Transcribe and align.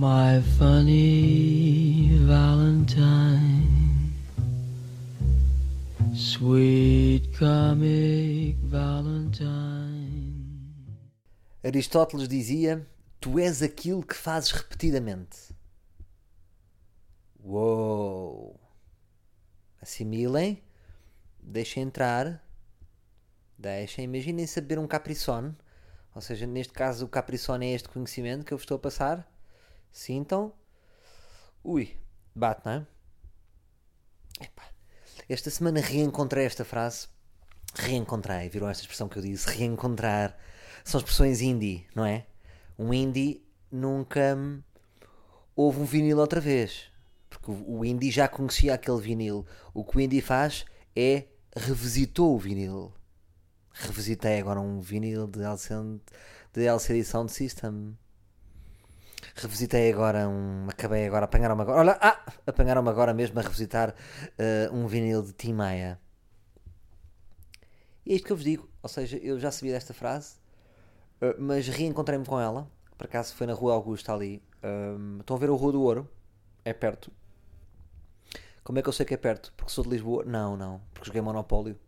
My 0.00 0.40
funny 0.56 2.16
Valentine, 2.24 3.66
sweet 6.14 7.36
comic 7.36 8.58
Valentine. 8.62 10.36
Aristóteles 11.64 12.28
dizia: 12.28 12.86
Tu 13.20 13.40
és 13.40 13.60
aquilo 13.60 14.06
que 14.06 14.14
fazes 14.14 14.52
repetidamente. 14.52 15.52
Uou! 17.42 18.60
Assimilem, 19.82 20.62
deixem 21.42 21.82
entrar, 21.82 22.40
deixem. 23.58 24.04
Imaginem 24.04 24.46
saber 24.46 24.78
um 24.78 24.86
capricorn, 24.86 25.56
ou 26.14 26.20
seja, 26.20 26.46
neste 26.46 26.72
caso 26.72 27.04
o 27.04 27.08
capricorn 27.08 27.66
é 27.66 27.74
este 27.74 27.88
conhecimento 27.88 28.44
que 28.44 28.54
eu 28.54 28.58
vos 28.58 28.62
estou 28.62 28.76
a 28.76 28.78
passar. 28.78 29.37
Sintam. 29.90 30.52
Ui, 31.64 31.96
bate, 32.34 32.62
não 32.64 32.72
é? 32.72 32.86
Esta 35.28 35.50
semana 35.50 35.80
reencontrei 35.80 36.46
esta 36.46 36.64
frase. 36.64 37.06
Reencontrei, 37.74 38.48
viram 38.48 38.66
esta 38.66 38.82
expressão 38.82 39.10
que 39.10 39.18
eu 39.18 39.22
disse? 39.22 39.46
Reencontrar. 39.46 40.34
São 40.82 40.98
expressões 40.98 41.42
indie, 41.42 41.86
não 41.94 42.06
é? 42.06 42.26
Um 42.78 42.94
indie 42.94 43.44
nunca 43.70 44.34
hum, 44.34 44.62
houve 45.54 45.80
um 45.80 45.84
vinil 45.84 46.18
outra 46.18 46.40
vez. 46.40 46.90
Porque 47.28 47.50
o 47.50 47.80
o 47.80 47.84
indie 47.84 48.10
já 48.10 48.26
conhecia 48.26 48.72
aquele 48.72 49.02
vinil. 49.02 49.44
O 49.74 49.84
que 49.84 49.98
o 49.98 50.00
indie 50.00 50.22
faz 50.22 50.64
é 50.96 51.26
revisitou 51.54 52.34
o 52.34 52.38
vinil. 52.38 52.90
Revisitei 53.70 54.40
agora 54.40 54.60
um 54.60 54.80
vinil 54.80 55.26
de 55.26 55.42
LCD, 55.42 56.00
de 56.54 56.64
LCD 56.64 57.04
Sound 57.04 57.30
System. 57.30 57.98
Revisitei 59.34 59.92
agora 59.92 60.28
um. 60.28 60.66
Acabei 60.68 61.06
agora, 61.06 61.24
apanharam-me 61.24 61.62
agora. 61.62 61.78
Olha, 61.78 61.98
ah! 62.00 62.20
Apanharam-me 62.46 62.88
agora 62.88 63.14
mesmo 63.14 63.38
a 63.38 63.42
revisitar 63.42 63.94
eh, 64.38 64.68
um 64.72 64.86
vinil 64.86 65.22
de 65.22 65.32
Tim 65.32 65.52
Maia. 65.52 66.00
E 68.04 68.12
é 68.12 68.16
isto 68.16 68.26
que 68.26 68.32
eu 68.32 68.36
vos 68.36 68.44
digo. 68.44 68.68
Ou 68.82 68.88
seja, 68.88 69.16
eu 69.18 69.38
já 69.38 69.50
sabia 69.50 69.74
desta 69.74 69.92
frase, 69.92 70.36
eh, 71.20 71.36
mas 71.38 71.68
reencontrei-me 71.68 72.24
com 72.24 72.40
ela. 72.40 72.70
Por 72.96 73.04
acaso 73.04 73.34
foi 73.34 73.46
na 73.46 73.52
Rua 73.52 73.74
Augusta 73.74 74.12
ali. 74.12 74.42
Ahm, 74.62 75.20
estão 75.20 75.36
a 75.36 75.38
ver 75.38 75.48
a 75.50 75.52
Rua 75.52 75.72
do 75.72 75.82
Ouro? 75.82 76.08
É 76.64 76.72
perto. 76.72 77.12
Como 78.64 78.78
é 78.78 78.82
que 78.82 78.88
eu 78.88 78.92
sei 78.92 79.06
que 79.06 79.14
é 79.14 79.16
perto? 79.16 79.52
Porque 79.56 79.72
sou 79.72 79.84
de 79.84 79.90
Lisboa? 79.90 80.24
Não, 80.24 80.56
não. 80.56 80.80
Porque 80.92 81.06
joguei 81.06 81.22
Monopólio. 81.22 81.78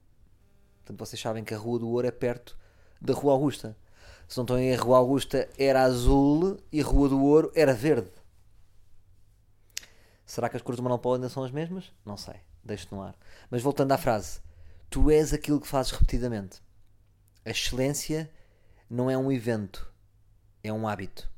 Portanto, 0.79 0.99
vocês 0.99 1.21
sabem 1.21 1.45
que 1.45 1.53
a 1.53 1.59
Rua 1.59 1.79
do 1.79 1.89
Ouro 1.89 2.07
é 2.07 2.11
perto 2.11 2.57
da 3.01 3.13
Rua 3.13 3.33
Augusta. 3.33 3.77
Se 4.31 4.37
não 4.37 4.45
estão 4.45 4.57
em 4.61 4.73
Rua 4.77 4.99
Augusta 4.99 5.49
era 5.59 5.83
azul 5.83 6.57
e 6.71 6.81
Rua 6.81 7.09
do 7.09 7.21
Ouro 7.21 7.51
era 7.53 7.75
verde. 7.75 8.13
Será 10.25 10.49
que 10.49 10.55
as 10.57 10.63
cores 10.63 10.77
do 10.77 10.85
Monopólio 10.85 11.17
ainda 11.17 11.29
são 11.29 11.43
as 11.43 11.51
mesmas? 11.51 11.93
Não 12.07 12.17
sei. 12.17 12.37
Deixo 12.63 12.87
no 12.95 13.03
ar. 13.03 13.17
Mas 13.51 13.61
voltando 13.61 13.91
à 13.91 13.99
frase. 13.99 14.39
Tu 14.89 15.11
és 15.11 15.33
aquilo 15.33 15.61
que 15.61 15.67
fazes 15.67 15.91
repetidamente. 15.91 16.63
A 17.45 17.51
excelência 17.51 18.31
não 18.89 19.11
é 19.11 19.19
um 19.19 19.33
evento. 19.33 19.93
É 20.63 20.73
um 20.73 20.87
hábito. 20.87 21.29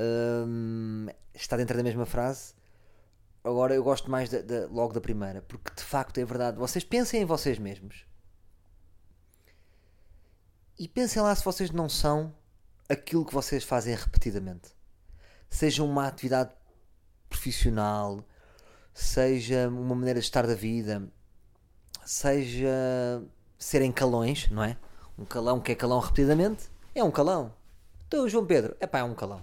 Hum, 0.00 1.06
está 1.32 1.56
dentro 1.56 1.76
da 1.76 1.82
mesma 1.84 2.06
frase. 2.06 2.54
Agora 3.44 3.72
eu 3.72 3.84
gosto 3.84 4.10
mais 4.10 4.28
da- 4.28 4.66
logo 4.68 4.92
da 4.92 5.00
primeira, 5.00 5.42
porque 5.42 5.72
de 5.76 5.82
facto 5.84 6.18
é 6.18 6.24
verdade. 6.24 6.58
Vocês 6.58 6.82
pensem 6.82 7.22
em 7.22 7.24
vocês 7.24 7.56
mesmos 7.56 8.04
e 10.78 10.86
pensem 10.86 11.22
lá 11.22 11.34
se 11.34 11.44
vocês 11.44 11.70
não 11.70 11.88
são 11.88 12.34
aquilo 12.88 13.24
que 13.24 13.34
vocês 13.34 13.64
fazem 13.64 13.94
repetidamente. 13.94 14.70
Seja 15.48 15.82
uma 15.82 16.06
atividade 16.06 16.50
profissional, 17.28 18.24
seja 18.92 19.68
uma 19.68 19.94
maneira 19.94 20.20
de 20.20 20.26
estar 20.26 20.46
da 20.46 20.54
vida, 20.54 21.08
seja 22.04 23.22
serem 23.58 23.90
calões, 23.90 24.50
não 24.50 24.62
é? 24.62 24.76
Um 25.18 25.24
calão 25.24 25.60
que 25.60 25.72
é 25.72 25.74
calão 25.74 25.98
repetidamente 25.98 26.68
é 26.94 27.02
um 27.02 27.10
calão. 27.10 27.54
Então, 28.06 28.24
o 28.24 28.28
João 28.28 28.46
Pedro, 28.46 28.76
é 28.78 28.86
pá, 28.86 28.98
é 28.98 29.02
um 29.02 29.14
calão. 29.14 29.42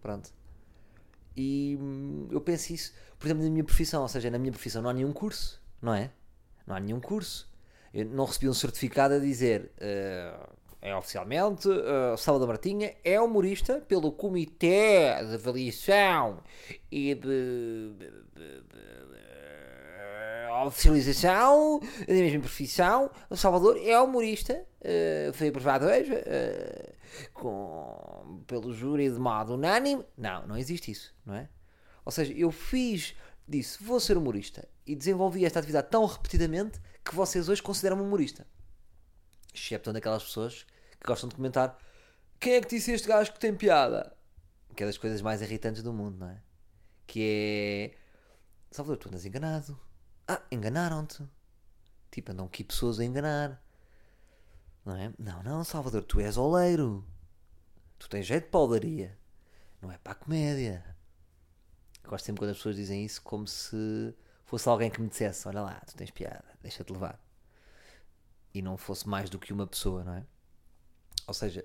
Pronto. 0.00 0.32
E 1.36 1.78
hum, 1.80 2.28
eu 2.30 2.40
penso 2.40 2.72
isso, 2.72 2.92
por 3.18 3.26
exemplo, 3.26 3.44
na 3.44 3.50
minha 3.50 3.64
profissão, 3.64 4.02
ou 4.02 4.08
seja, 4.08 4.30
na 4.30 4.38
minha 4.38 4.52
profissão 4.52 4.82
não 4.82 4.90
há 4.90 4.92
nenhum 4.92 5.12
curso, 5.12 5.62
não 5.80 5.94
é? 5.94 6.10
Não 6.66 6.74
há 6.74 6.80
nenhum 6.80 7.00
curso. 7.00 7.49
Eu 7.92 8.04
não 8.06 8.24
recebi 8.24 8.48
um 8.48 8.54
certificado 8.54 9.14
a 9.14 9.18
dizer 9.18 9.70
eh, 9.78 10.32
é 10.82 10.96
oficialmente 10.96 11.68
uh, 11.68 12.16
Salvador 12.16 12.48
Martinha 12.48 12.94
é 13.04 13.20
humorista 13.20 13.80
pelo 13.86 14.10
Comitê 14.12 15.14
de 15.28 15.34
Avaliação 15.34 16.38
e 16.90 17.14
de, 17.14 17.20
de- 17.20 18.10
de- 18.34 18.60
de- 18.62 19.16
eh, 19.16 20.48
oficialização 20.64 21.80
da 22.08 22.14
mesma 22.14 22.40
profissão. 22.40 23.10
O 23.28 23.36
Salvador 23.36 23.76
é 23.76 24.00
humorista, 24.00 24.64
eh, 24.80 25.30
foi 25.34 25.48
aprovado 25.48 25.84
hoje 25.86 26.12
com, 27.34 28.42
pelo 28.46 28.72
júri 28.72 29.10
de 29.10 29.18
modo 29.18 29.54
unânime. 29.54 30.04
Não, 30.16 30.46
não 30.46 30.56
existe 30.56 30.90
isso, 30.90 31.14
não 31.26 31.34
é? 31.34 31.48
Ou 32.04 32.12
seja, 32.12 32.32
eu 32.32 32.50
fiz, 32.50 33.14
disse, 33.46 33.82
vou 33.82 34.00
ser 34.00 34.16
humorista 34.16 34.66
e 34.86 34.94
desenvolvi 34.94 35.44
esta 35.44 35.58
atividade 35.58 35.88
tão 35.90 36.04
repetidamente 36.06 36.80
que 37.04 37.14
vocês 37.14 37.48
hoje 37.48 37.62
consideram-me 37.62 38.02
humorista. 38.02 38.46
Excepto 39.54 39.92
daquelas 39.92 40.22
pessoas 40.22 40.66
que 41.00 41.06
gostam 41.06 41.28
de 41.28 41.34
comentar 41.34 41.78
quem 42.40 42.54
é 42.54 42.60
que 42.62 42.68
disse 42.68 42.90
este 42.90 43.06
gajo 43.06 43.34
que 43.34 43.38
tem 43.38 43.54
piada? 43.54 44.16
Que 44.74 44.82
é 44.82 44.86
das 44.86 44.96
coisas 44.96 45.20
mais 45.20 45.42
irritantes 45.42 45.82
do 45.82 45.92
mundo, 45.92 46.16
não 46.16 46.30
é? 46.30 46.42
Que 47.06 47.20
é 47.22 47.98
Salvador, 48.70 48.96
tu 48.96 49.08
andas 49.08 49.26
enganado. 49.26 49.78
Ah, 50.26 50.40
enganaram-te. 50.50 51.22
Tipo, 52.10 52.32
andam 52.32 52.46
aqui 52.46 52.64
pessoas 52.64 52.98
a 52.98 53.04
enganar. 53.04 53.62
Não 54.86 54.96
é? 54.96 55.12
Não, 55.18 55.42
não, 55.42 55.62
Salvador, 55.64 56.02
tu 56.02 56.18
és 56.18 56.38
oleiro. 56.38 57.06
Tu 57.98 58.08
tens 58.08 58.24
jeito 58.24 58.44
de 58.44 58.50
poldaria. 58.50 59.18
Não 59.82 59.92
é 59.92 59.98
para 59.98 60.12
a 60.12 60.14
comédia. 60.14 60.96
Gosto 62.02 62.24
sempre 62.24 62.40
quando 62.40 62.52
as 62.52 62.56
pessoas 62.56 62.76
dizem 62.76 63.04
isso 63.04 63.20
como 63.20 63.46
se 63.46 64.14
fosse 64.50 64.68
alguém 64.68 64.90
que 64.90 65.00
me 65.00 65.08
dissesse: 65.08 65.46
Olha 65.48 65.62
lá, 65.62 65.80
tu 65.86 65.94
tens 65.96 66.10
piada, 66.10 66.44
deixa-te 66.62 66.92
levar. 66.92 67.18
E 68.52 68.60
não 68.62 68.76
fosse 68.76 69.08
mais 69.08 69.30
do 69.30 69.38
que 69.38 69.52
uma 69.52 69.66
pessoa, 69.66 70.02
não 70.04 70.14
é? 70.14 70.24
Ou 71.26 71.34
seja, 71.34 71.64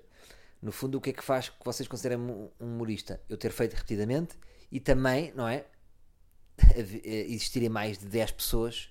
no 0.62 0.72
fundo, 0.72 0.98
o 0.98 1.00
que 1.00 1.10
é 1.10 1.12
que 1.12 1.22
faz 1.24 1.48
que 1.48 1.64
vocês 1.64 1.88
considerem 1.88 2.18
um 2.18 2.50
um 2.60 2.66
humorista? 2.74 3.20
Eu 3.28 3.36
ter 3.36 3.50
feito 3.52 3.74
repetidamente 3.74 4.38
e 4.70 4.80
também, 4.80 5.32
não 5.34 5.48
é? 5.48 5.66
Eh, 6.76 7.26
Existirem 7.28 7.68
mais 7.68 7.98
de 7.98 8.06
10 8.06 8.30
pessoas 8.32 8.90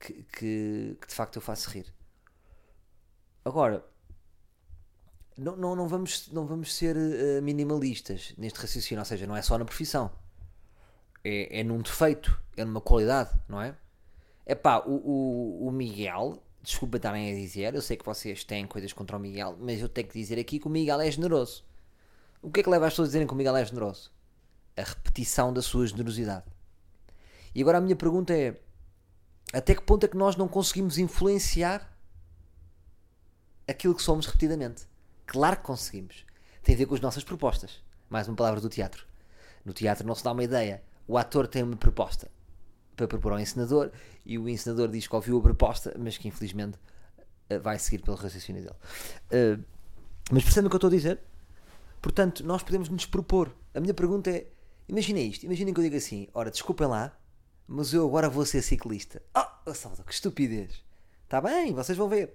que, 0.00 0.12
que, 0.24 0.98
que 1.00 1.06
de 1.08 1.14
facto 1.14 1.36
eu 1.36 1.42
faço 1.42 1.70
rir. 1.70 1.92
Agora, 3.44 3.84
não, 5.36 5.56
não, 5.56 5.76
não, 5.76 5.88
vamos, 5.88 6.28
não 6.32 6.46
vamos 6.46 6.74
ser 6.74 6.96
eh, 6.96 7.40
minimalistas 7.40 8.34
neste 8.36 8.58
raciocínio, 8.58 9.00
ou 9.00 9.04
seja, 9.04 9.26
não 9.26 9.36
é 9.36 9.42
só 9.42 9.56
na 9.56 9.64
profissão, 9.64 10.10
é, 11.28 11.60
é 11.60 11.64
num 11.64 11.80
defeito, 11.80 12.40
é 12.56 12.64
numa 12.64 12.80
qualidade, 12.80 13.30
não 13.48 13.60
é? 13.60 13.74
É 14.46 14.54
pá, 14.54 14.78
o, 14.78 14.92
o, 14.92 15.68
o 15.68 15.70
Miguel, 15.70 16.42
desculpa 16.62 16.96
estarem 16.96 17.30
a 17.30 17.34
dizer, 17.34 17.74
eu 17.74 17.82
sei 17.82 17.96
que 17.96 18.04
vocês 18.04 18.44
têm 18.44 18.66
coisas 18.66 18.92
contra 18.92 19.16
o 19.16 19.20
Miguel, 19.20 19.56
mas 19.60 19.80
eu 19.80 19.88
tenho 19.88 20.08
que 20.08 20.18
dizer 20.18 20.38
aqui 20.38 20.58
que 20.58 20.66
o 20.66 20.70
Miguel 20.70 21.00
é 21.00 21.10
generoso. 21.10 21.64
O 22.40 22.50
que 22.50 22.60
é 22.60 22.62
que 22.62 22.70
leva 22.70 22.86
as 22.86 22.92
pessoas 22.92 23.08
a 23.08 23.10
dizerem 23.10 23.26
que 23.26 23.34
o 23.34 23.36
Miguel 23.36 23.56
é 23.56 23.64
generoso? 23.64 24.10
A 24.76 24.82
repetição 24.82 25.52
da 25.52 25.60
sua 25.60 25.86
generosidade. 25.86 26.44
E 27.54 27.60
agora 27.60 27.78
a 27.78 27.80
minha 27.80 27.96
pergunta 27.96 28.32
é: 28.32 28.58
até 29.52 29.74
que 29.74 29.82
ponto 29.82 30.04
é 30.04 30.08
que 30.08 30.16
nós 30.16 30.36
não 30.36 30.46
conseguimos 30.46 30.98
influenciar 30.98 31.92
aquilo 33.66 33.94
que 33.94 34.02
somos 34.02 34.26
repetidamente? 34.26 34.86
Claro 35.26 35.56
que 35.56 35.64
conseguimos. 35.64 36.24
Tem 36.62 36.74
a 36.74 36.78
ver 36.78 36.86
com 36.86 36.94
as 36.94 37.00
nossas 37.00 37.24
propostas. 37.24 37.82
Mais 38.08 38.28
uma 38.28 38.36
palavra 38.36 38.60
do 38.60 38.68
teatro. 38.68 39.06
No 39.64 39.72
teatro 39.72 40.06
não 40.06 40.14
se 40.14 40.24
dá 40.24 40.32
uma 40.32 40.44
ideia. 40.44 40.82
O 41.08 41.16
ator 41.16 41.48
tem 41.48 41.62
uma 41.62 41.76
proposta 41.76 42.30
para 42.94 43.08
propor 43.08 43.32
ao 43.32 43.40
encenador 43.40 43.90
e 44.26 44.38
o 44.38 44.48
encenador 44.48 44.88
diz 44.88 45.08
que 45.08 45.14
ouviu 45.16 45.38
a 45.38 45.42
proposta, 45.42 45.94
mas 45.98 46.18
que 46.18 46.28
infelizmente 46.28 46.78
eh, 47.48 47.58
vai 47.58 47.78
seguir 47.78 48.02
pelo 48.02 48.16
raciocínio 48.16 48.62
dele. 48.62 48.76
Eh, 49.30 49.58
mas 50.30 50.44
percebem 50.44 50.66
o 50.66 50.70
que 50.70 50.76
eu 50.76 50.78
estou 50.78 50.88
a 50.88 50.92
dizer? 50.92 51.20
Portanto, 52.02 52.44
nós 52.44 52.62
podemos 52.62 52.88
nos 52.90 53.06
propor. 53.06 53.50
A 53.74 53.80
minha 53.80 53.94
pergunta 53.94 54.30
é: 54.30 54.46
imaginem 54.86 55.28
isto, 55.28 55.44
imaginem 55.44 55.72
que 55.72 55.80
eu 55.80 55.84
digo 55.84 55.96
assim: 55.96 56.28
ora, 56.34 56.50
desculpem 56.50 56.86
lá, 56.86 57.16
mas 57.66 57.92
eu 57.94 58.06
agora 58.06 58.28
vou 58.28 58.44
ser 58.44 58.60
ciclista. 58.62 59.22
Oh, 59.34 59.74
Salvador, 59.74 60.04
que 60.04 60.12
estupidez! 60.12 60.84
Está 61.24 61.40
bem, 61.40 61.72
vocês 61.72 61.96
vão 61.96 62.08
ver. 62.08 62.34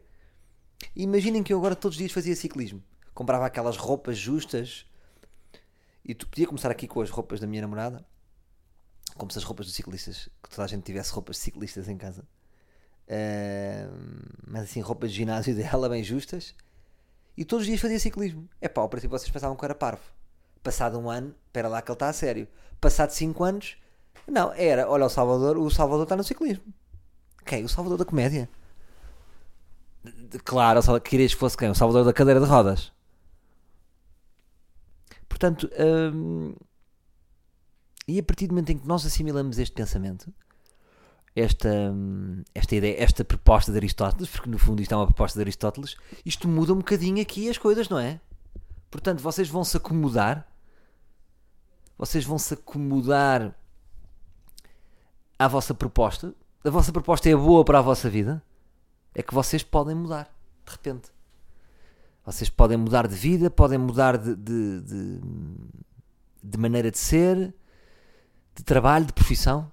Imaginem 0.96 1.44
que 1.44 1.54
eu 1.54 1.58
agora 1.58 1.76
todos 1.76 1.96
os 1.96 2.00
dias 2.00 2.12
fazia 2.12 2.36
ciclismo. 2.36 2.84
Comprava 3.14 3.46
aquelas 3.46 3.78
roupas 3.78 4.18
justas 4.18 4.86
e 6.04 6.14
tu 6.14 6.28
podia 6.28 6.48
começar 6.48 6.70
aqui 6.70 6.88
com 6.88 7.02
as 7.02 7.10
roupas 7.10 7.40
da 7.40 7.48
minha 7.48 7.62
namorada, 7.62 8.06
como 9.16 9.32
se 9.32 9.38
as 9.38 9.44
roupas 9.44 9.66
dos 9.66 9.76
ciclistas, 9.76 10.30
que 10.42 10.50
toda 10.50 10.64
a 10.64 10.68
gente 10.68 10.84
tivesse 10.84 11.12
roupas 11.12 11.36
de 11.36 11.42
ciclistas 11.44 11.88
em 11.88 11.98
casa. 11.98 12.24
Ahm, 13.10 14.22
mas 14.48 14.64
assim, 14.64 14.82
roupas 14.82 15.12
de 15.12 15.18
ginásio 15.18 15.56
dela 15.56 15.90
bem 15.90 16.04
justas. 16.04 16.56
E 17.36 17.44
todos 17.44 17.64
os 17.64 17.68
dias 17.68 17.82
fazia 17.82 18.00
ciclismo. 18.00 18.48
É 18.62 18.68
pá, 18.68 18.82
ao 18.82 18.90
princípio 18.90 19.18
vocês 19.18 19.32
pensavam 19.32 19.56
que 19.56 19.66
era 19.66 19.76
parvo. 19.76 20.04
Passado 20.62 21.00
um 21.00 21.10
ano, 21.10 21.36
espera 21.48 21.68
lá 21.68 21.82
que 21.82 21.92
ele 21.92 21.96
está 21.96 22.10
a 22.10 22.14
sério. 22.14 22.48
Passado 22.80 23.12
cinco 23.12 23.44
anos, 23.44 23.78
não, 24.28 24.54
era, 24.54 24.90
olha 24.90 25.06
o 25.06 25.10
Salvador, 25.10 25.58
o 25.58 25.70
Salvador 25.70 26.04
está 26.04 26.16
no 26.16 26.24
ciclismo. 26.24 26.64
Quem? 27.46 27.64
O 27.66 27.70
Salvador 27.70 27.98
da 27.98 28.06
comédia. 28.06 28.50
Claro, 30.44 30.82
querias 31.02 31.34
que 31.34 31.40
fosse 31.40 31.58
quem? 31.58 31.70
O 31.70 31.76
Salvador 31.76 32.06
da 32.06 32.14
cadeira 32.14 32.40
de 32.40 32.46
rodas. 32.46 32.92
Portanto, 35.28 35.70
hum, 36.14 36.56
e 38.08 38.20
a 38.20 38.24
partir 38.24 38.48
do 38.48 38.54
momento 38.54 38.72
em 38.72 38.78
que 38.78 38.88
nós 38.88 39.06
assimilamos 39.06 39.58
este 39.58 39.74
pensamento, 39.74 40.32
esta, 41.36 41.70
hum, 41.70 42.44
esta 42.54 42.76
ideia, 42.76 43.02
esta 43.02 43.24
proposta 43.24 43.72
de 43.72 43.78
Aristóteles, 43.78 44.30
porque 44.30 44.50
no 44.50 44.58
fundo 44.58 44.82
isto 44.82 44.94
é 44.94 44.98
uma 44.98 45.08
proposta 45.08 45.38
de 45.38 45.44
Aristóteles, 45.44 45.96
isto 46.26 46.48
muda 46.48 46.74
um 46.74 46.78
bocadinho 46.78 47.22
aqui 47.22 47.50
as 47.50 47.58
coisas, 47.58 47.90
não 47.90 48.00
é? 48.00 48.20
Portanto, 48.92 49.22
vocês 49.22 49.50
vão 49.50 49.64
se 49.64 49.78
acomodar, 49.78 50.48
vocês 51.98 52.24
vão 52.24 52.38
se 52.38 52.54
acomodar 52.54 53.56
à 55.40 55.48
vossa 55.48 55.74
proposta. 55.74 56.34
A 56.64 56.70
vossa 56.70 56.92
proposta 56.92 57.28
é 57.30 57.36
boa 57.36 57.66
para 57.66 57.80
a 57.80 57.82
vossa 57.82 58.10
vida, 58.10 58.42
é 59.16 59.24
que 59.24 59.34
vocês 59.34 59.64
podem 59.64 59.96
mudar, 59.96 60.34
de 60.66 60.72
repente. 60.72 61.12
Vocês 62.26 62.50
podem 62.50 62.78
mudar 62.78 63.08
de 63.08 63.16
vida, 63.16 63.50
podem 63.50 63.78
mudar 63.78 64.18
de, 64.18 64.36
de, 64.36 64.82
de, 64.82 65.20
de 66.42 66.58
maneira 66.58 66.90
de 66.90 66.98
ser, 66.98 67.54
de 68.56 68.64
trabalho, 68.64 69.06
de 69.06 69.14
profissão. 69.14 69.72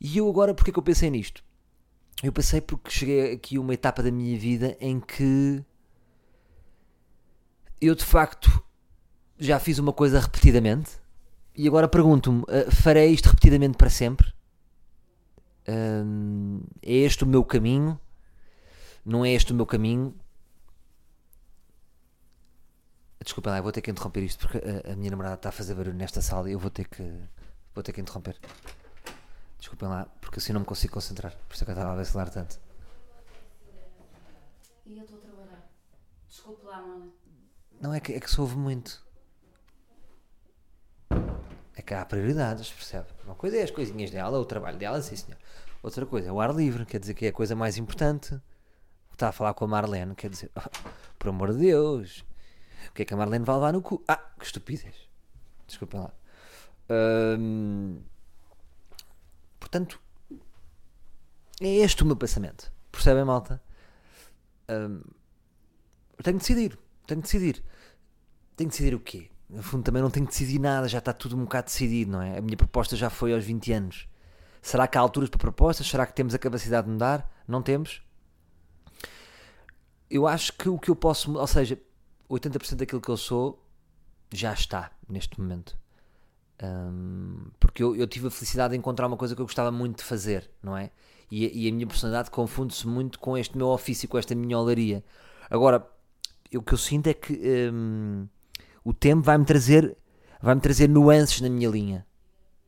E 0.00 0.18
eu 0.18 0.28
agora, 0.28 0.54
porque 0.54 0.70
é 0.70 0.72
que 0.72 0.78
eu 0.78 0.82
pensei 0.82 1.10
nisto? 1.10 1.44
Eu 2.22 2.32
pensei 2.32 2.60
porque 2.60 2.90
cheguei 2.90 3.32
aqui 3.32 3.56
a 3.56 3.60
uma 3.60 3.74
etapa 3.74 4.02
da 4.02 4.10
minha 4.10 4.38
vida 4.38 4.76
em 4.80 5.00
que 5.00 5.64
eu 7.80 7.94
de 7.94 8.04
facto 8.04 8.62
já 9.38 9.58
fiz 9.58 9.78
uma 9.78 9.92
coisa 9.92 10.20
repetidamente 10.20 10.90
e 11.56 11.66
agora 11.66 11.88
pergunto-me: 11.88 12.42
uh, 12.42 12.70
farei 12.70 13.10
isto 13.10 13.26
repetidamente 13.26 13.76
para 13.76 13.90
sempre? 13.90 14.32
É 16.82 16.92
este 16.92 17.24
o 17.24 17.26
meu 17.26 17.44
caminho? 17.44 17.98
Não 19.04 19.24
é 19.24 19.30
este 19.30 19.52
o 19.52 19.54
meu 19.54 19.66
caminho? 19.66 20.14
Desculpem 23.22 23.52
lá, 23.52 23.58
eu 23.58 23.62
vou 23.62 23.70
ter 23.70 23.82
que 23.82 23.90
interromper 23.90 24.22
isto 24.22 24.48
porque 24.48 24.58
a, 24.58 24.92
a, 24.92 24.96
minha 24.96 25.10
namorada 25.10 25.34
está 25.34 25.50
a 25.50 25.52
fazer 25.52 25.74
barulho 25.74 25.96
nesta 25.96 26.20
sala 26.22 26.48
e 26.48 26.52
eu 26.52 26.58
vou 26.58 26.70
ter 26.70 26.88
que, 26.88 27.02
vou 27.74 27.82
ter 27.82 27.92
que 27.92 28.00
interromper. 28.00 28.36
Desculpem 29.58 29.88
lá, 29.88 30.06
porque 30.20 30.38
assim 30.38 30.52
não 30.52 30.60
me 30.60 30.66
consigo 30.66 30.94
concentrar. 30.94 31.36
Por 31.48 31.54
isso 31.54 31.62
é 31.62 31.66
que 31.66 31.70
eu 31.70 31.74
estava 31.74 31.92
a 31.92 31.96
vacilar 31.96 32.30
tanto. 32.30 32.58
E 34.86 34.96
eu 34.96 35.04
estou 35.04 35.18
a 35.18 35.20
trabalhar. 35.20 35.70
Desculpe 36.28 36.64
lá, 36.66 36.80
mano. 36.80 37.12
Não, 37.80 37.94
é 37.94 38.00
que, 38.00 38.12
é 38.12 38.20
que 38.20 38.30
se 38.30 38.40
ouve 38.40 38.56
muito. 38.56 39.04
É 41.76 41.82
que 41.82 41.94
há 41.94 42.04
prioridades, 42.04 42.70
percebe? 42.70 43.06
Uma 43.24 43.34
coisa 43.34 43.56
é 43.56 43.62
as 43.62 43.70
coisinhas 43.70 44.10
dela, 44.10 44.38
o 44.38 44.44
trabalho 44.44 44.78
dela, 44.78 45.00
sim 45.00 45.16
senhor. 45.16 45.38
Outra 45.82 46.04
coisa 46.04 46.28
é 46.28 46.32
o 46.32 46.40
ar 46.40 46.54
livre, 46.54 46.84
quer 46.84 47.00
dizer 47.00 47.14
que 47.14 47.26
é 47.26 47.28
a 47.28 47.32
coisa 47.32 47.56
mais 47.56 47.78
importante. 47.78 48.38
Está 49.12 49.28
a 49.28 49.32
falar 49.32 49.54
com 49.54 49.64
a 49.64 49.68
Marlene, 49.68 50.14
quer 50.14 50.30
dizer, 50.30 50.50
oh, 50.56 50.88
por 51.18 51.28
amor 51.28 51.52
de 51.52 51.58
Deus, 51.58 52.24
o 52.88 52.92
que 52.92 53.02
é 53.02 53.04
que 53.04 53.14
a 53.14 53.16
Marlene 53.16 53.44
vai 53.44 53.54
levar 53.56 53.72
no 53.72 53.80
cu? 53.80 54.02
Ah, 54.08 54.16
que 54.38 54.44
estupidez. 54.44 55.08
Desculpem 55.66 56.00
lá. 56.00 56.12
Hum, 56.90 58.02
portanto, 59.60 60.00
é 61.60 61.76
este 61.76 62.02
o 62.02 62.06
meu 62.06 62.16
pensamento. 62.16 62.72
Percebem, 62.90 63.24
malta? 63.24 63.62
Hum, 64.68 65.02
tenho 66.22 66.36
de 66.36 66.42
decidir. 66.42 66.78
Tenho 67.06 67.20
de 67.20 67.26
decidir. 67.26 67.62
Tenho 68.56 68.68
de 68.68 68.76
decidir 68.76 68.94
o 68.94 69.00
quê? 69.00 69.30
No 69.48 69.62
fundo, 69.62 69.84
também 69.84 70.02
não 70.02 70.10
tenho 70.10 70.26
de 70.26 70.32
decidir 70.32 70.58
nada, 70.58 70.88
já 70.88 70.98
está 70.98 71.12
tudo 71.12 71.36
um 71.36 71.44
bocado 71.44 71.66
decidido, 71.66 72.12
não 72.12 72.22
é? 72.22 72.38
A 72.38 72.40
minha 72.40 72.56
proposta 72.56 72.96
já 72.96 73.10
foi 73.10 73.32
aos 73.32 73.44
20 73.44 73.72
anos. 73.72 74.08
Será 74.62 74.86
que 74.86 74.98
há 74.98 75.00
alturas 75.00 75.28
para 75.28 75.38
propostas? 75.38 75.86
Será 75.86 76.06
que 76.06 76.14
temos 76.14 76.34
a 76.34 76.38
capacidade 76.38 76.86
de 76.86 76.92
mudar? 76.92 77.28
Não 77.48 77.62
temos? 77.62 78.02
Eu 80.08 80.26
acho 80.26 80.52
que 80.52 80.68
o 80.68 80.78
que 80.78 80.90
eu 80.90 80.96
posso, 80.96 81.36
ou 81.36 81.46
seja, 81.46 81.80
80% 82.28 82.76
daquilo 82.76 83.00
que 83.00 83.08
eu 83.08 83.16
sou 83.16 83.64
já 84.32 84.52
está 84.52 84.92
neste 85.08 85.40
momento. 85.40 85.76
Um, 86.62 87.50
porque 87.58 87.82
eu, 87.82 87.96
eu, 87.96 88.06
tive 88.06 88.26
a 88.26 88.30
felicidade 88.30 88.72
de 88.72 88.78
encontrar 88.78 89.06
uma 89.06 89.16
coisa 89.16 89.34
que 89.34 89.40
eu 89.40 89.46
gostava 89.46 89.70
muito 89.70 89.98
de 89.98 90.04
fazer, 90.04 90.50
não 90.62 90.76
é? 90.76 90.90
E, 91.30 91.64
e 91.64 91.68
a 91.68 91.72
minha 91.72 91.86
personalidade 91.86 92.30
confunde-se 92.30 92.86
muito 92.86 93.18
com 93.18 93.38
este 93.38 93.56
meu 93.56 93.68
ofício, 93.68 94.08
com 94.08 94.18
esta 94.18 94.34
minha 94.34 94.58
olaria. 94.58 95.02
Agora, 95.48 95.86
o 96.54 96.62
que 96.62 96.74
eu 96.74 96.78
sinto 96.78 97.06
é 97.06 97.14
que 97.14 97.32
um, 97.72 98.28
o 98.84 98.92
tempo 98.92 99.22
vai-me 99.22 99.44
trazer, 99.44 99.96
vai-me 100.42 100.60
trazer 100.60 100.88
nuances 100.88 101.40
na 101.40 101.48
minha 101.48 101.68
linha. 101.68 102.06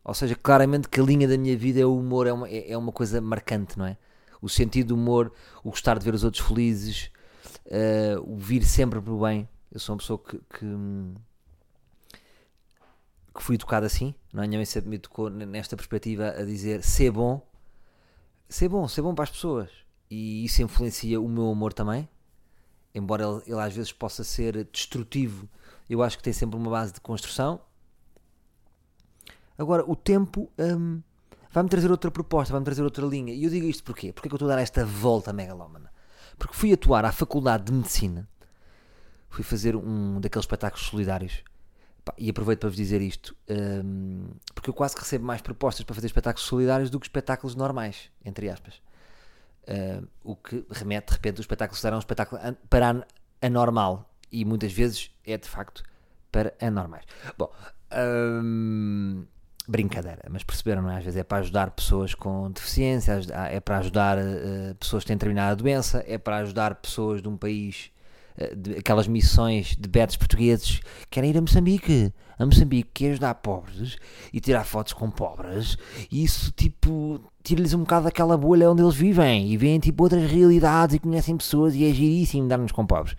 Ou 0.04 0.14
seja, 0.14 0.34
claramente 0.34 0.88
que 0.88 1.00
a 1.00 1.04
linha 1.04 1.28
da 1.28 1.36
minha 1.36 1.56
vida 1.56 1.80
é 1.80 1.86
o 1.86 1.96
humor, 1.96 2.26
é 2.26 2.32
uma, 2.32 2.48
é, 2.48 2.72
é 2.72 2.78
uma 2.78 2.92
coisa 2.92 3.20
marcante, 3.20 3.78
não 3.78 3.86
é? 3.86 3.96
O 4.40 4.48
sentido 4.48 4.88
do 4.88 4.94
humor, 4.94 5.32
o 5.62 5.70
gostar 5.70 5.98
de 5.98 6.04
ver 6.04 6.14
os 6.14 6.24
outros 6.24 6.44
felizes, 6.44 7.10
uh, 7.66 8.20
o 8.24 8.36
vir 8.36 8.64
sempre 8.64 9.00
para 9.00 9.12
o 9.12 9.20
bem. 9.20 9.48
Eu 9.70 9.78
sou 9.78 9.94
uma 9.94 9.98
pessoa 9.98 10.18
que, 10.18 10.38
que, 10.38 10.66
que 13.32 13.42
fui 13.42 13.54
educado 13.54 13.86
assim, 13.86 14.14
não 14.32 14.42
é? 14.42 14.46
Minha 14.46 14.58
mãe 14.58 14.64
sempre 14.64 14.90
me 14.90 14.96
educou 14.96 15.30
nesta 15.30 15.76
perspectiva 15.76 16.30
a 16.30 16.44
dizer 16.44 16.82
ser 16.82 17.10
bom, 17.10 17.46
ser 18.48 18.68
bom, 18.68 18.86
ser 18.86 19.02
bom 19.02 19.14
para 19.14 19.24
as 19.24 19.30
pessoas. 19.30 19.70
E 20.10 20.44
isso 20.44 20.62
influencia 20.62 21.20
o 21.20 21.28
meu 21.28 21.50
amor 21.50 21.72
também, 21.72 22.08
embora 22.94 23.24
ele, 23.24 23.42
ele 23.46 23.60
às 23.60 23.74
vezes 23.74 23.92
possa 23.92 24.22
ser 24.22 24.64
destrutivo, 24.70 25.48
eu 25.88 26.02
acho 26.02 26.16
que 26.16 26.22
tem 26.22 26.32
sempre 26.32 26.56
uma 26.56 26.70
base 26.70 26.92
de 26.92 27.00
construção. 27.00 27.60
Agora, 29.56 29.84
o 29.88 29.94
tempo 29.94 30.50
hum, 30.58 31.02
vai-me 31.50 31.68
trazer 31.68 31.90
outra 31.90 32.10
proposta, 32.10 32.52
vai-me 32.52 32.64
trazer 32.64 32.82
outra 32.82 33.06
linha. 33.06 33.32
E 33.32 33.44
eu 33.44 33.50
digo 33.50 33.66
isto 33.66 33.84
porquê? 33.84 34.12
Porque 34.12 34.26
é 34.26 34.30
que 34.30 34.34
eu 34.34 34.36
estou 34.36 34.50
a 34.50 34.56
dar 34.56 34.62
esta 34.62 34.84
volta 34.84 35.32
megalómana? 35.32 35.92
Porque 36.38 36.54
fui 36.54 36.72
atuar 36.72 37.04
à 37.04 37.12
Faculdade 37.12 37.64
de 37.64 37.72
Medicina, 37.72 38.28
fui 39.28 39.44
fazer 39.44 39.76
um 39.76 40.20
daqueles 40.20 40.44
espetáculos 40.44 40.86
solidários. 40.86 41.42
E 42.18 42.30
aproveito 42.30 42.60
para 42.60 42.68
vos 42.68 42.76
dizer 42.76 43.00
isto, 43.00 43.36
um, 43.48 44.26
porque 44.54 44.68
eu 44.68 44.74
quase 44.74 44.96
recebo 44.96 45.24
mais 45.24 45.40
propostas 45.40 45.84
para 45.84 45.94
fazer 45.94 46.08
espetáculos 46.08 46.46
solidários 46.46 46.90
do 46.90 46.98
que 46.98 47.06
espetáculos 47.06 47.54
normais, 47.54 48.10
entre 48.24 48.50
aspas. 48.50 48.82
Uh, 49.62 50.08
o 50.24 50.34
que 50.34 50.66
remete, 50.70 51.08
de 51.08 51.12
repente, 51.12 51.38
o 51.38 51.42
espetáculo 51.42 51.76
solidário 51.76 51.94
é 51.94 51.98
um 51.98 52.00
espetáculo 52.00 52.40
para 52.68 53.06
anormal 53.40 54.10
e 54.32 54.44
muitas 54.44 54.72
vezes 54.72 55.12
é 55.24 55.38
de 55.38 55.48
facto 55.48 55.84
para 56.32 56.52
anormais. 56.60 57.04
Bom, 57.38 57.52
um, 58.42 59.24
brincadeira, 59.68 60.22
mas 60.28 60.42
perceberam, 60.42 60.82
não 60.82 60.90
é? 60.90 60.96
Às 60.96 61.04
vezes 61.04 61.20
é 61.20 61.22
para 61.22 61.38
ajudar 61.38 61.70
pessoas 61.70 62.14
com 62.14 62.50
deficiência, 62.50 63.20
é 63.50 63.60
para 63.60 63.78
ajudar 63.78 64.18
uh, 64.18 64.74
pessoas 64.80 65.04
que 65.04 65.08
têm 65.08 65.16
determinada 65.16 65.54
doença, 65.54 66.02
é 66.06 66.18
para 66.18 66.38
ajudar 66.38 66.74
pessoas 66.76 67.22
de 67.22 67.28
um 67.28 67.36
país, 67.36 67.91
de, 68.56 68.78
aquelas 68.78 69.06
missões 69.06 69.76
de 69.78 69.88
betos 69.88 70.16
portugueses 70.16 70.80
que 71.02 71.06
querem 71.10 71.30
ir 71.30 71.38
a 71.38 71.40
Moçambique, 71.40 72.12
a 72.38 72.46
Moçambique, 72.46 72.90
que 72.92 73.06
ajudar 73.08 73.34
pobres 73.36 73.96
e 74.32 74.40
tirar 74.40 74.64
fotos 74.64 74.92
com 74.92 75.10
pobres, 75.10 75.76
e 76.10 76.24
isso 76.24 76.52
tipo 76.52 77.20
tira-lhes 77.42 77.74
um 77.74 77.80
bocado 77.80 78.04
daquela 78.04 78.36
bolha 78.36 78.70
onde 78.70 78.82
eles 78.82 78.94
vivem 78.94 79.50
e 79.50 79.56
veem 79.56 79.78
tipo 79.78 80.02
outras 80.04 80.30
realidades 80.30 80.96
e 80.96 80.98
conhecem 80.98 81.36
pessoas 81.36 81.74
e 81.74 81.84
é 81.84 81.92
giríssimo 81.92 82.48
dar-nos 82.48 82.72
com 82.72 82.86
pobres. 82.86 83.16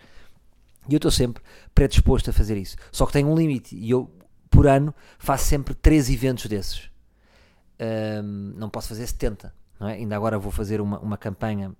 E 0.88 0.93
eu 0.93 0.98
estou 0.98 1.12
sempre 1.12 1.41
predisposto 1.74 2.29
a 2.29 2.34
fazer 2.34 2.58
isso. 2.58 2.75
Só 2.91 3.05
que 3.05 3.13
tem 3.13 3.25
um 3.25 3.36
limite 3.36 3.75
e 3.75 3.89
eu 3.89 4.10
por 4.50 4.67
ano 4.67 4.93
faço 5.17 5.46
sempre 5.46 5.74
3 5.74 6.10
eventos 6.10 6.46
desses. 6.46 6.89
Um, 7.79 8.53
não 8.55 8.70
posso 8.70 8.89
fazer 8.89 9.08
70, 9.08 9.53
não 9.79 9.88
é? 9.89 9.93
Ainda 9.93 10.15
agora 10.15 10.38
vou 10.38 10.51
fazer 10.51 10.79
uma, 10.79 11.00
uma 11.00 11.17
campanha, 11.17 11.74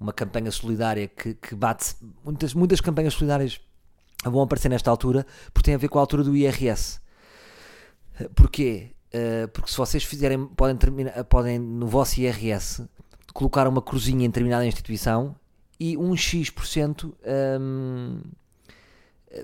uma 0.00 0.12
campanha 0.12 0.50
solidária 0.50 1.06
que, 1.06 1.34
que 1.34 1.54
bate. 1.54 1.94
Muitas, 2.24 2.54
muitas 2.54 2.80
campanhas 2.80 3.12
solidárias 3.12 3.60
vão 4.24 4.42
aparecer 4.42 4.70
nesta 4.70 4.90
altura 4.90 5.26
porque 5.52 5.66
tem 5.66 5.74
a 5.74 5.78
ver 5.78 5.88
com 5.88 5.98
a 5.98 6.00
altura 6.00 6.24
do 6.24 6.34
IRS. 6.34 6.98
Porquê? 8.34 8.92
Uh, 9.12 9.48
porque 9.48 9.70
se 9.70 9.76
vocês 9.76 10.02
fizerem, 10.04 10.46
podem, 10.46 10.76
terminar, 10.76 11.24
podem 11.24 11.58
no 11.58 11.86
vosso 11.86 12.20
IRS 12.20 12.88
colocar 13.34 13.68
uma 13.68 13.82
cruzinha 13.82 14.24
em 14.24 14.28
determinada 14.28 14.66
instituição 14.66 15.36
e 15.78 15.96
um 15.96 16.16
X%. 16.16 17.14
Um, 17.60 18.20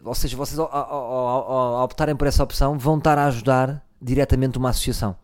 ou 0.04 0.14
seja, 0.14 0.36
vocês 0.36 0.58
ao, 0.58 0.72
ao, 0.74 0.92
ao, 0.92 1.52
ao, 1.76 1.84
optarem 1.84 2.16
por 2.16 2.26
essa 2.26 2.42
opção 2.42 2.78
vão 2.78 2.98
estar 2.98 3.18
a 3.18 3.26
ajudar 3.26 3.84
diretamente 4.00 4.58
uma 4.58 4.70
associação. 4.70 5.16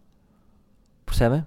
Percebem? 1.05 1.45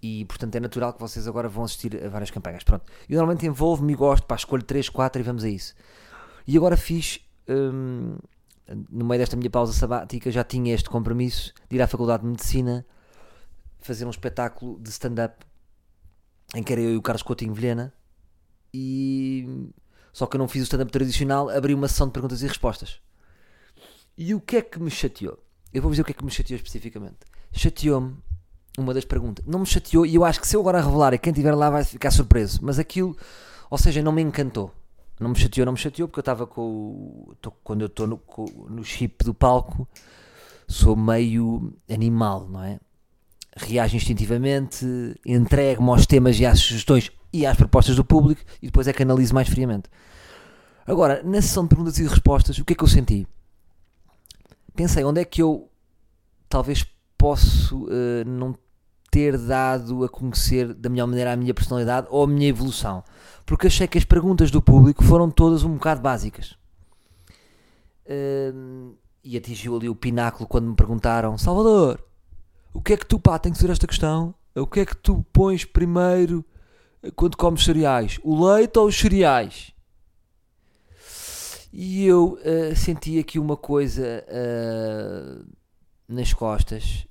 E 0.00 0.24
portanto 0.26 0.54
é 0.54 0.60
natural 0.60 0.92
que 0.92 1.00
vocês 1.00 1.26
agora 1.26 1.48
vão 1.48 1.64
assistir 1.64 2.04
a 2.04 2.08
várias 2.08 2.30
campanhas. 2.30 2.62
Pronto. 2.62 2.84
Eu 3.08 3.16
normalmente 3.16 3.46
envolvo-me 3.46 3.92
e 3.92 3.96
gosto, 3.96 4.26
pá, 4.26 4.36
escolho 4.36 4.62
3, 4.62 4.88
4 4.88 5.20
e 5.20 5.24
vamos 5.24 5.44
a 5.44 5.48
isso. 5.48 5.74
E 6.46 6.56
agora 6.56 6.76
fiz, 6.76 7.20
hum, 7.48 8.16
no 8.90 9.04
meio 9.04 9.20
desta 9.20 9.36
minha 9.36 9.50
pausa 9.50 9.72
sabática, 9.72 10.30
já 10.30 10.44
tinha 10.44 10.74
este 10.74 10.88
compromisso 10.88 11.52
de 11.68 11.76
ir 11.76 11.82
à 11.82 11.86
Faculdade 11.86 12.22
de 12.22 12.28
Medicina 12.28 12.86
fazer 13.80 14.04
um 14.04 14.10
espetáculo 14.10 14.78
de 14.80 14.88
stand-up 14.90 15.44
em 16.54 16.62
que 16.62 16.72
era 16.72 16.80
eu 16.80 16.92
e 16.92 16.96
o 16.96 17.02
Carlos 17.02 17.22
Coutinho 17.22 17.52
Vilhena. 17.52 17.92
E 18.72 19.70
só 20.12 20.26
que 20.26 20.36
eu 20.36 20.38
não 20.38 20.48
fiz 20.48 20.62
o 20.62 20.64
stand-up 20.64 20.90
tradicional, 20.90 21.50
abri 21.50 21.74
uma 21.74 21.88
sessão 21.88 22.06
de 22.06 22.12
perguntas 22.12 22.42
e 22.42 22.46
respostas. 22.46 23.00
E 24.16 24.34
o 24.34 24.40
que 24.40 24.56
é 24.56 24.62
que 24.62 24.80
me 24.80 24.90
chateou? 24.90 25.38
Eu 25.72 25.82
vou 25.82 25.90
dizer 25.90 26.02
o 26.02 26.04
que 26.04 26.12
é 26.12 26.14
que 26.14 26.24
me 26.24 26.30
chateou 26.30 26.56
especificamente. 26.56 27.18
Chateou-me 27.52 28.16
uma 28.80 28.94
das 28.94 29.04
perguntas. 29.04 29.44
Não 29.46 29.60
me 29.60 29.66
chateou, 29.66 30.06
e 30.06 30.14
eu 30.14 30.24
acho 30.24 30.40
que 30.40 30.46
se 30.46 30.56
eu 30.56 30.60
agora 30.60 30.80
revelar 30.80 31.14
e 31.14 31.18
quem 31.18 31.30
estiver 31.30 31.54
lá 31.54 31.70
vai 31.70 31.84
ficar 31.84 32.10
surpreso. 32.10 32.60
Mas 32.62 32.78
aquilo, 32.78 33.16
ou 33.70 33.78
seja, 33.78 34.02
não 34.02 34.12
me 34.12 34.22
encantou. 34.22 34.72
Não 35.20 35.30
me 35.30 35.36
chateou, 35.36 35.66
não 35.66 35.72
me 35.72 35.78
chateou, 35.78 36.08
porque 36.08 36.20
eu 36.20 36.22
estava 36.22 36.46
com 36.46 36.62
o. 36.62 37.36
quando 37.64 37.80
eu 37.80 37.86
estou 37.86 38.06
no, 38.06 38.20
no 38.68 38.84
chip 38.84 39.24
do 39.24 39.34
palco, 39.34 39.88
sou 40.68 40.94
meio 40.94 41.72
animal, 41.90 42.48
não 42.48 42.62
é? 42.62 42.78
Reajo 43.56 43.96
instintivamente, 43.96 44.86
entrego-me 45.26 45.90
aos 45.90 46.06
temas 46.06 46.38
e 46.38 46.46
às 46.46 46.60
sugestões 46.60 47.10
e 47.32 47.44
às 47.44 47.56
propostas 47.56 47.96
do 47.96 48.04
público 48.04 48.40
e 48.62 48.66
depois 48.66 48.86
é 48.86 48.92
que 48.92 49.02
analiso 49.02 49.34
mais 49.34 49.48
friamente. 49.48 49.90
Agora, 50.86 51.22
na 51.24 51.42
sessão 51.42 51.64
de 51.64 51.70
perguntas 51.70 51.98
e 51.98 52.06
respostas, 52.06 52.56
o 52.58 52.64
que 52.64 52.72
é 52.72 52.76
que 52.76 52.84
eu 52.84 52.88
senti? 52.88 53.26
Pensei, 54.74 55.02
onde 55.04 55.20
é 55.20 55.24
que 55.24 55.42
eu 55.42 55.68
talvez 56.48 56.86
posso 57.16 57.88
eh, 57.90 58.24
não 58.24 58.54
ter 59.18 59.36
dado 59.36 60.04
a 60.04 60.08
conhecer 60.08 60.72
da 60.72 60.88
melhor 60.88 61.08
maneira 61.08 61.32
a 61.32 61.36
minha 61.36 61.52
personalidade 61.52 62.06
ou 62.08 62.22
a 62.22 62.26
minha 62.28 62.46
evolução? 62.46 63.02
Porque 63.44 63.66
achei 63.66 63.88
que 63.88 63.98
as 63.98 64.04
perguntas 64.04 64.48
do 64.48 64.62
público 64.62 65.02
foram 65.02 65.28
todas 65.28 65.64
um 65.64 65.74
bocado 65.74 66.00
básicas. 66.00 66.56
Hum, 68.08 68.94
e 69.24 69.36
atingiu 69.36 69.76
ali 69.76 69.88
o 69.88 69.94
pináculo 69.96 70.48
quando 70.48 70.68
me 70.68 70.76
perguntaram: 70.76 71.36
Salvador, 71.36 72.00
o 72.72 72.80
que 72.80 72.92
é 72.92 72.96
que 72.96 73.04
tu, 73.04 73.18
pá, 73.18 73.40
tem 73.40 73.50
que 73.50 73.58
ser 73.58 73.70
esta 73.70 73.88
questão? 73.88 74.32
O 74.54 74.68
que 74.68 74.80
é 74.80 74.86
que 74.86 74.96
tu 74.96 75.26
pões 75.32 75.64
primeiro 75.64 76.44
quando 77.16 77.36
comes 77.36 77.64
cereais? 77.64 78.20
O 78.22 78.46
leite 78.46 78.78
ou 78.78 78.86
os 78.86 78.96
cereais? 78.96 79.72
E 81.72 82.06
eu 82.06 82.38
eh, 82.44 82.72
senti 82.76 83.18
aqui 83.18 83.36
uma 83.38 83.56
coisa 83.56 84.24
eh, 84.28 85.38
nas 86.08 86.32
costas 86.32 87.07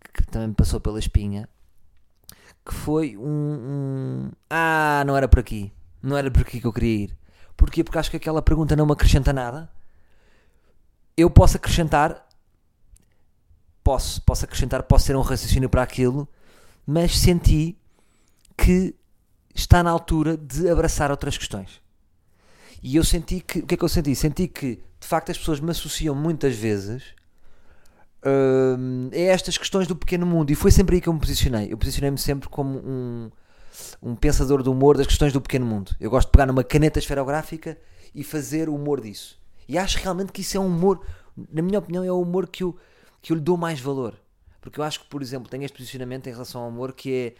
que, 0.00 0.22
que 0.22 0.26
também 0.30 0.48
me 0.48 0.54
passou 0.54 0.80
pela 0.80 0.98
espinha 0.98 1.48
que 2.64 2.72
foi 2.74 3.16
um, 3.16 3.24
um- 4.28 4.30
Ah, 4.48 5.02
não 5.06 5.16
era 5.16 5.28
por 5.28 5.38
aqui. 5.38 5.72
Não 6.02 6.16
era 6.16 6.30
por 6.30 6.42
aqui 6.42 6.60
que 6.60 6.66
eu 6.66 6.72
queria 6.72 7.04
ir. 7.04 7.16
Porquê? 7.56 7.84
Porque 7.84 7.98
acho 7.98 8.10
que 8.10 8.16
aquela 8.16 8.42
pergunta 8.42 8.74
não 8.76 8.86
me 8.86 8.92
acrescenta 8.92 9.32
nada. 9.32 9.70
Eu 11.16 11.30
posso 11.30 11.56
acrescentar. 11.56 12.26
Posso, 13.82 14.22
posso 14.22 14.44
acrescentar, 14.46 14.82
posso 14.84 15.06
ter 15.06 15.14
um 15.16 15.20
raciocínio 15.20 15.68
para 15.68 15.82
aquilo, 15.82 16.26
mas 16.86 17.18
senti 17.18 17.76
que 18.56 18.94
está 19.54 19.82
na 19.82 19.90
altura 19.90 20.38
de 20.38 20.68
abraçar 20.70 21.10
outras 21.10 21.36
questões. 21.36 21.82
E 22.82 22.96
eu 22.96 23.04
senti 23.04 23.40
que. 23.40 23.58
O 23.60 23.66
que 23.66 23.74
é 23.74 23.76
que 23.76 23.84
eu 23.84 23.88
senti? 23.88 24.14
Senti 24.16 24.48
que, 24.48 24.76
de 24.98 25.06
facto, 25.06 25.30
as 25.30 25.36
pessoas 25.38 25.60
me 25.60 25.70
associam 25.70 26.14
muitas 26.14 26.56
vezes 26.56 27.02
hum, 28.24 29.10
a 29.12 29.18
estas 29.18 29.58
questões 29.58 29.86
do 29.86 29.96
pequeno 29.96 30.26
mundo. 30.26 30.50
E 30.50 30.54
foi 30.54 30.70
sempre 30.70 30.96
aí 30.96 31.00
que 31.00 31.08
eu 31.08 31.12
me 31.12 31.20
posicionei. 31.20 31.72
Eu 31.72 31.78
posicionei-me 31.78 32.18
sempre 32.18 32.48
como 32.48 32.78
um, 32.78 33.30
um 34.02 34.16
pensador 34.16 34.62
do 34.62 34.72
humor 34.72 34.96
das 34.96 35.06
questões 35.06 35.32
do 35.32 35.40
pequeno 35.40 35.66
mundo. 35.66 35.94
Eu 36.00 36.10
gosto 36.10 36.28
de 36.28 36.32
pegar 36.32 36.46
numa 36.46 36.64
caneta 36.64 36.98
esferográfica 36.98 37.78
e 38.14 38.22
fazer 38.22 38.68
o 38.68 38.74
humor 38.74 39.00
disso. 39.00 39.38
E 39.68 39.78
acho 39.78 39.98
realmente 39.98 40.32
que 40.32 40.42
isso 40.42 40.56
é 40.56 40.60
um 40.60 40.66
humor, 40.66 41.00
na 41.52 41.62
minha 41.62 41.78
opinião, 41.78 42.04
é 42.04 42.12
o 42.12 42.20
humor 42.20 42.46
que 42.46 42.62
eu, 42.62 42.76
que 43.20 43.32
eu 43.32 43.36
lhe 43.36 43.42
dou 43.42 43.56
mais 43.56 43.80
valor. 43.80 44.14
Porque 44.60 44.80
eu 44.80 44.84
acho 44.84 45.00
que, 45.00 45.06
por 45.06 45.20
exemplo, 45.20 45.48
tenho 45.48 45.64
este 45.64 45.76
posicionamento 45.76 46.26
em 46.26 46.32
relação 46.32 46.62
ao 46.62 46.68
humor 46.68 46.92
que 46.92 47.12
é. 47.12 47.34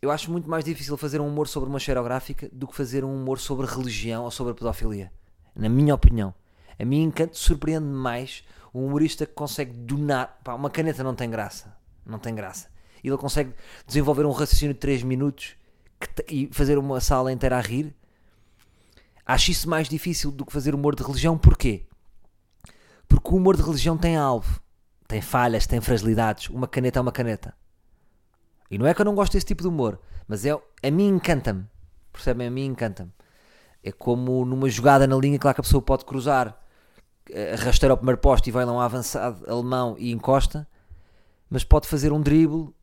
Eu 0.00 0.10
acho 0.10 0.30
muito 0.30 0.48
mais 0.48 0.64
difícil 0.64 0.96
fazer 0.96 1.20
um 1.20 1.26
humor 1.26 1.48
sobre 1.48 1.68
uma 1.68 1.78
esferográfica 1.78 2.48
do 2.52 2.68
que 2.68 2.76
fazer 2.76 3.04
um 3.04 3.14
humor 3.14 3.38
sobre 3.40 3.66
religião 3.66 4.24
ou 4.24 4.30
sobre 4.30 4.54
pedofilia. 4.54 5.10
Na 5.54 5.68
minha 5.68 5.94
opinião. 5.94 6.34
A 6.78 6.84
mim 6.84 7.02
encanto 7.02 7.38
surpreende 7.38 7.86
mais 7.86 8.44
um 8.78 8.86
humorista 8.86 9.26
que 9.26 9.32
consegue 9.32 9.72
donar. 9.72 10.38
Pá, 10.44 10.54
uma 10.54 10.70
caneta 10.70 11.02
não 11.02 11.14
tem 11.14 11.30
graça. 11.30 11.76
Não 12.04 12.18
tem 12.18 12.34
graça. 12.34 12.68
E 13.02 13.08
ele 13.08 13.16
consegue 13.16 13.52
desenvolver 13.86 14.24
um 14.26 14.32
raciocínio 14.32 14.74
de 14.74 14.80
3 14.80 15.02
minutos 15.02 15.56
e 16.28 16.48
fazer 16.52 16.78
uma 16.78 17.00
sala 17.00 17.32
inteira 17.32 17.56
a 17.56 17.60
rir. 17.60 17.94
Acho 19.24 19.50
isso 19.50 19.68
mais 19.68 19.88
difícil 19.88 20.30
do 20.30 20.44
que 20.44 20.52
fazer 20.52 20.74
humor 20.74 20.94
de 20.94 21.02
religião. 21.02 21.36
Porquê? 21.36 21.86
Porque 23.08 23.30
o 23.30 23.36
humor 23.36 23.56
de 23.56 23.62
religião 23.62 23.96
tem 23.96 24.16
alvo. 24.16 24.60
Tem 25.08 25.20
falhas, 25.20 25.66
tem 25.66 25.80
fragilidades. 25.80 26.48
Uma 26.50 26.66
caneta 26.66 26.98
é 26.98 27.02
uma 27.02 27.12
caneta. 27.12 27.54
E 28.70 28.78
não 28.78 28.86
é 28.86 28.94
que 28.94 29.00
eu 29.00 29.04
não 29.04 29.14
gosto 29.14 29.32
desse 29.32 29.46
tipo 29.46 29.62
de 29.62 29.68
humor, 29.68 30.00
mas 30.26 30.44
é, 30.44 30.50
a 30.50 30.90
mim 30.90 31.08
encanta-me. 31.08 31.64
Percebem? 32.12 32.48
A 32.48 32.50
mim 32.50 32.64
encanta-me. 32.66 33.12
É 33.82 33.92
como 33.92 34.44
numa 34.44 34.68
jogada 34.68 35.06
na 35.06 35.16
linha, 35.16 35.38
claro 35.38 35.54
que 35.54 35.60
a 35.60 35.64
pessoa 35.64 35.80
pode 35.80 36.04
cruzar, 36.04 36.60
eh, 37.30 37.54
rasteira 37.56 37.92
ao 37.92 37.96
primeiro 37.96 38.20
poste 38.20 38.48
e 38.48 38.52
vai 38.52 38.64
lá 38.64 38.72
um 38.72 38.80
avançado 38.80 39.44
alemão 39.50 39.96
e 39.98 40.12
encosta, 40.12 40.66
mas 41.50 41.64
pode 41.64 41.86
fazer 41.86 42.12
um 42.12 42.20
drible, 42.20 42.74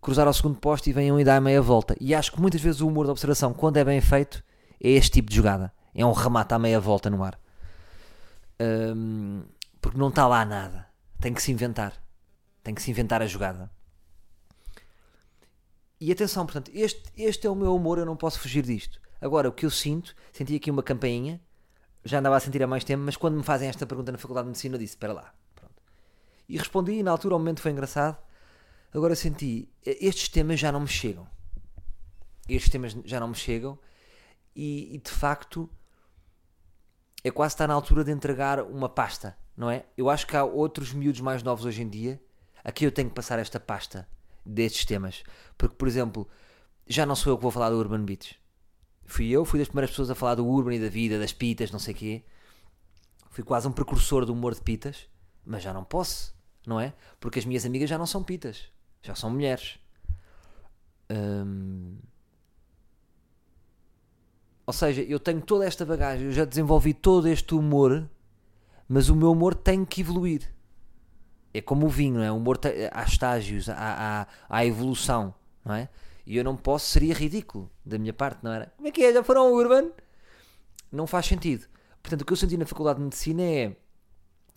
cruzar 0.00 0.26
ao 0.26 0.32
segundo 0.32 0.58
poste 0.58 0.90
e 0.90 0.92
vem 0.92 1.10
um 1.12 1.18
e 1.18 1.24
dá 1.24 1.36
a 1.36 1.40
meia 1.40 1.60
volta. 1.60 1.96
E 2.00 2.14
acho 2.14 2.32
que 2.32 2.40
muitas 2.40 2.60
vezes 2.60 2.80
o 2.80 2.88
humor 2.88 3.06
da 3.06 3.12
observação, 3.12 3.52
quando 3.52 3.76
é 3.76 3.84
bem 3.84 4.00
feito, 4.00 4.42
é 4.82 4.90
este 4.90 5.12
tipo 5.12 5.30
de 5.30 5.36
jogada. 5.36 5.72
É 5.94 6.04
um 6.04 6.12
remate 6.12 6.54
à 6.54 6.58
meia 6.58 6.78
volta 6.78 7.10
no 7.10 7.22
ar. 7.24 7.38
Hum, 8.60 9.42
porque 9.80 9.98
não 9.98 10.08
está 10.08 10.26
lá 10.26 10.44
nada. 10.44 10.86
Tem 11.20 11.32
que 11.32 11.42
se 11.42 11.50
inventar. 11.50 11.92
Tem 12.62 12.74
que 12.74 12.82
se 12.82 12.90
inventar 12.90 13.22
a 13.22 13.26
jogada. 13.26 13.70
E 16.00 16.12
atenção, 16.12 16.46
portanto, 16.46 16.70
este, 16.72 17.02
este 17.16 17.46
é 17.46 17.50
o 17.50 17.56
meu 17.56 17.74
humor, 17.74 17.98
eu 17.98 18.06
não 18.06 18.16
posso 18.16 18.38
fugir 18.38 18.62
disto. 18.62 19.00
Agora, 19.20 19.48
o 19.48 19.52
que 19.52 19.66
eu 19.66 19.70
sinto, 19.70 20.14
senti 20.32 20.54
aqui 20.54 20.70
uma 20.70 20.82
campainha, 20.82 21.40
já 22.08 22.18
andava 22.20 22.36
a 22.36 22.40
sentir 22.40 22.62
há 22.62 22.66
mais 22.66 22.84
tempo, 22.84 23.02
mas 23.04 23.16
quando 23.16 23.36
me 23.36 23.42
fazem 23.42 23.68
esta 23.68 23.86
pergunta 23.86 24.10
na 24.10 24.18
Faculdade 24.18 24.46
de 24.46 24.50
Medicina, 24.50 24.76
eu 24.76 24.78
disse: 24.78 24.94
Espera 24.94 25.12
lá. 25.12 25.34
Pronto. 25.54 25.74
E 26.48 26.56
respondi, 26.56 26.92
e 26.92 27.02
na 27.02 27.10
altura 27.10 27.36
o 27.36 27.38
momento 27.38 27.60
foi 27.60 27.70
engraçado. 27.70 28.16
Agora 28.94 29.14
senti, 29.14 29.68
estes 29.84 30.30
temas 30.30 30.58
já 30.58 30.72
não 30.72 30.80
me 30.80 30.88
chegam. 30.88 31.28
Estes 32.48 32.70
temas 32.70 32.96
já 33.04 33.20
não 33.20 33.28
me 33.28 33.34
chegam, 33.34 33.78
e, 34.56 34.94
e 34.94 34.98
de 34.98 35.10
facto 35.10 35.68
é 37.22 37.30
quase 37.30 37.54
estar 37.54 37.68
na 37.68 37.74
altura 37.74 38.02
de 38.02 38.10
entregar 38.10 38.62
uma 38.62 38.88
pasta, 38.88 39.36
não 39.54 39.70
é? 39.70 39.84
Eu 39.96 40.08
acho 40.08 40.26
que 40.26 40.34
há 40.34 40.42
outros 40.44 40.94
miúdos 40.94 41.20
mais 41.20 41.42
novos 41.42 41.66
hoje 41.66 41.82
em 41.82 41.88
dia 41.88 42.18
a 42.64 42.72
que 42.72 42.86
eu 42.86 42.92
tenho 42.92 43.10
que 43.10 43.14
passar 43.14 43.38
esta 43.38 43.60
pasta 43.60 44.08
destes 44.44 44.86
temas. 44.86 45.22
Porque, 45.58 45.74
por 45.74 45.86
exemplo, 45.86 46.26
já 46.86 47.04
não 47.04 47.14
sou 47.14 47.32
eu 47.32 47.36
que 47.36 47.42
vou 47.42 47.50
falar 47.50 47.70
do 47.70 47.78
Urban 47.78 48.04
Beats. 48.04 48.34
Fui 49.08 49.28
eu, 49.28 49.44
fui 49.44 49.58
das 49.58 49.68
primeiras 49.68 49.90
pessoas 49.90 50.10
a 50.10 50.14
falar 50.14 50.36
do 50.36 50.46
Urban 50.46 50.76
e 50.76 50.78
da 50.78 50.88
vida, 50.88 51.18
das 51.18 51.32
pitas, 51.32 51.72
não 51.72 51.78
sei 51.80 51.94
o 51.94 51.96
quê. 51.96 52.22
Fui 53.30 53.42
quase 53.42 53.66
um 53.66 53.72
precursor 53.72 54.24
do 54.24 54.32
humor 54.32 54.54
de 54.54 54.60
pitas, 54.60 55.08
mas 55.44 55.62
já 55.62 55.72
não 55.72 55.82
posso, 55.82 56.34
não 56.66 56.78
é? 56.78 56.92
Porque 57.18 57.38
as 57.38 57.44
minhas 57.44 57.64
amigas 57.64 57.88
já 57.90 57.98
não 57.98 58.06
são 58.06 58.22
pitas, 58.22 58.70
já 59.02 59.14
são 59.14 59.30
mulheres. 59.30 59.78
Hum, 61.10 61.96
Ou 64.68 64.72
seja, 64.74 65.00
eu 65.00 65.18
tenho 65.18 65.40
toda 65.40 65.64
esta 65.64 65.86
bagagem, 65.86 66.26
eu 66.26 66.32
já 66.32 66.44
desenvolvi 66.44 66.92
todo 66.92 67.26
este 67.26 67.54
humor, 67.54 68.06
mas 68.86 69.08
o 69.08 69.16
meu 69.16 69.32
humor 69.32 69.54
tem 69.54 69.82
que 69.82 70.02
evoluir. 70.02 70.54
É 71.54 71.62
como 71.62 71.86
o 71.86 71.88
vinho, 71.88 72.16
não 72.16 72.22
é? 72.22 72.30
O 72.30 72.36
humor 72.36 72.58
tem, 72.58 72.72
há 72.92 73.02
estágios, 73.02 73.70
há, 73.70 73.74
há, 73.78 74.26
há 74.46 74.66
evolução, 74.66 75.34
não 75.64 75.74
é? 75.74 75.88
E 76.28 76.36
eu 76.36 76.44
não 76.44 76.54
posso, 76.54 76.84
seria 76.84 77.14
ridículo 77.14 77.70
da 77.82 77.98
minha 77.98 78.12
parte, 78.12 78.40
não 78.44 78.52
era? 78.52 78.70
Como 78.76 78.86
é 78.86 78.90
que 78.90 79.02
é? 79.02 79.14
Já 79.14 79.24
foram 79.24 79.46
ao 79.46 79.52
Urban? 79.54 79.90
Não 80.92 81.06
faz 81.06 81.24
sentido. 81.24 81.66
Portanto, 82.02 82.20
o 82.20 82.24
que 82.26 82.32
eu 82.34 82.36
senti 82.36 82.54
na 82.58 82.66
Faculdade 82.66 82.98
de 82.98 83.04
Medicina 83.06 83.42
é, 83.42 83.74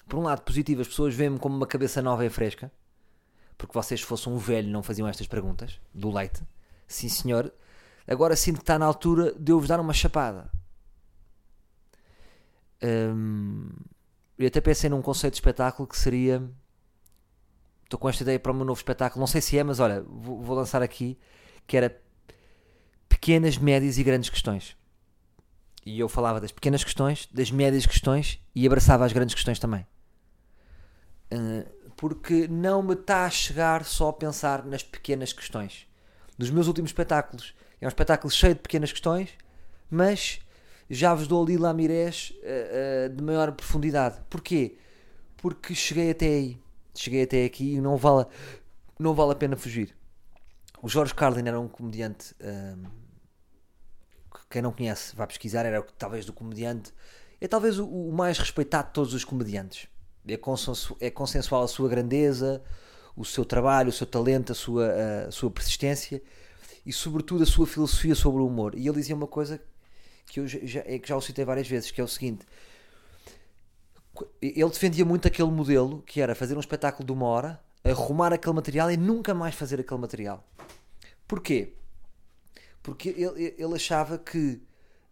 por 0.05 0.19
um 0.19 0.23
lado, 0.23 0.41
positivo, 0.41 0.81
as 0.81 0.89
pessoas 0.89 1.15
veem-me 1.15 1.39
como 1.39 1.55
uma 1.55 1.65
cabeça 1.65 2.01
nova 2.01 2.25
e 2.25 2.29
fresca, 2.29 2.69
porque 3.57 3.73
vocês, 3.73 4.01
se 4.01 4.05
fossem 4.05 4.33
um 4.33 4.37
velho, 4.37 4.67
não 4.67 4.83
faziam 4.83 5.07
estas 5.07 5.27
perguntas 5.27 5.79
do 5.93 6.11
leite. 6.11 6.43
Sim, 6.89 7.07
senhor. 7.07 7.53
Agora 8.05 8.35
sinto 8.35 8.57
que 8.57 8.63
está 8.63 8.77
na 8.77 8.85
altura 8.85 9.33
de 9.39 9.53
eu 9.53 9.57
vos 9.57 9.69
dar 9.69 9.79
uma 9.79 9.93
chapada. 9.93 10.51
Hum, 12.83 13.69
eu 14.37 14.45
até 14.45 14.59
pensei 14.59 14.89
num 14.89 15.01
conceito 15.01 15.35
de 15.35 15.37
espetáculo 15.37 15.87
que 15.87 15.97
seria. 15.97 16.43
Estou 17.85 17.97
com 17.97 18.09
esta 18.09 18.23
ideia 18.23 18.39
para 18.41 18.51
o 18.51 18.55
meu 18.55 18.65
novo 18.65 18.77
espetáculo. 18.77 19.21
Não 19.21 19.27
sei 19.27 19.39
se 19.39 19.57
é, 19.57 19.63
mas 19.63 19.79
olha, 19.79 20.01
vou, 20.01 20.41
vou 20.41 20.57
lançar 20.57 20.81
aqui. 20.81 21.17
Que 21.71 21.77
era 21.77 22.01
pequenas, 23.07 23.57
médias 23.57 23.97
e 23.97 24.03
grandes 24.03 24.29
questões. 24.29 24.75
E 25.85 25.97
eu 25.97 26.09
falava 26.09 26.41
das 26.41 26.51
pequenas 26.51 26.83
questões, 26.83 27.29
das 27.31 27.49
médias 27.49 27.85
questões 27.85 28.41
e 28.53 28.67
abraçava 28.67 29.05
as 29.05 29.13
grandes 29.13 29.33
questões 29.33 29.57
também. 29.57 29.87
Uh, 31.31 31.65
porque 31.95 32.45
não 32.49 32.83
me 32.83 32.93
está 32.93 33.23
a 33.23 33.29
chegar 33.29 33.85
só 33.85 34.09
a 34.09 34.13
pensar 34.13 34.65
nas 34.65 34.83
pequenas 34.83 35.31
questões. 35.31 35.87
Dos 36.37 36.49
meus 36.49 36.67
últimos 36.67 36.89
espetáculos, 36.89 37.55
é 37.79 37.85
um 37.85 37.87
espetáculo 37.87 38.29
cheio 38.29 38.53
de 38.53 38.59
pequenas 38.59 38.91
questões, 38.91 39.29
mas 39.89 40.41
já 40.89 41.13
vos 41.13 41.25
dou 41.25 41.41
ali 41.41 41.55
lamirés 41.55 42.33
uh, 42.43 43.05
uh, 43.05 43.15
de 43.15 43.23
maior 43.23 43.49
profundidade. 43.53 44.19
Porquê? 44.29 44.75
Porque 45.37 45.73
cheguei 45.73 46.11
até 46.11 46.27
aí. 46.27 46.59
Cheguei 46.93 47.23
até 47.23 47.45
aqui 47.45 47.75
e 47.75 47.79
não 47.79 47.95
vale, 47.95 48.25
não 48.99 49.13
vale 49.13 49.31
a 49.31 49.35
pena 49.35 49.55
fugir. 49.55 50.00
O 50.81 50.89
Jorge 50.89 51.13
Carlin 51.13 51.47
era 51.47 51.59
um 51.59 51.67
comediante. 51.67 52.35
Um, 52.41 52.83
quem 54.50 54.61
não 54.61 54.71
conhece, 54.71 55.15
vá 55.15 55.27
pesquisar. 55.27 55.65
Era 55.65 55.81
talvez 55.81 56.25
do 56.25 56.33
comediante 56.33 56.93
é 57.41 57.47
talvez 57.47 57.79
o, 57.79 57.88
o 57.88 58.13
mais 58.13 58.38
respeitado 58.38 58.89
de 58.89 58.93
todos 58.93 59.13
os 59.15 59.25
comediantes. 59.25 59.88
É, 60.27 60.38
consensu, 60.38 60.95
é 61.00 61.09
consensual 61.09 61.63
a 61.63 61.67
sua 61.67 61.89
grandeza, 61.89 62.61
o 63.17 63.25
seu 63.25 63.43
trabalho, 63.43 63.89
o 63.89 63.91
seu 63.91 64.05
talento, 64.05 64.51
a 64.51 64.55
sua, 64.55 64.91
a 65.27 65.31
sua 65.31 65.50
persistência 65.50 66.21
e, 66.85 66.93
sobretudo, 66.93 67.41
a 67.41 67.47
sua 67.47 67.65
filosofia 67.65 68.13
sobre 68.13 68.43
o 68.43 68.47
humor. 68.47 68.75
E 68.75 68.88
ele 68.88 68.97
dizia 68.97 69.15
uma 69.15 69.25
coisa 69.25 69.59
que 70.27 70.39
eu 70.39 70.47
já, 70.47 70.81
é 70.85 71.00
que 71.00 71.09
já 71.09 71.17
o 71.17 71.21
citei 71.21 71.43
várias 71.43 71.67
vezes, 71.67 71.89
que 71.89 72.00
é 72.00 72.03
o 72.03 72.07
seguinte: 72.07 72.45
ele 74.39 74.69
defendia 74.69 75.03
muito 75.03 75.27
aquele 75.27 75.50
modelo 75.50 76.03
que 76.03 76.21
era 76.21 76.35
fazer 76.35 76.55
um 76.55 76.59
espetáculo 76.59 77.03
de 77.03 77.11
uma 77.11 77.25
hora, 77.25 77.59
arrumar 77.83 78.33
aquele 78.33 78.55
material 78.55 78.91
e 78.91 78.97
nunca 78.97 79.33
mais 79.33 79.55
fazer 79.55 79.79
aquele 79.79 80.00
material. 80.00 80.43
Porquê? 81.27 81.73
Porque 82.83 83.09
ele, 83.09 83.55
ele 83.57 83.75
achava 83.75 84.17
que 84.17 84.61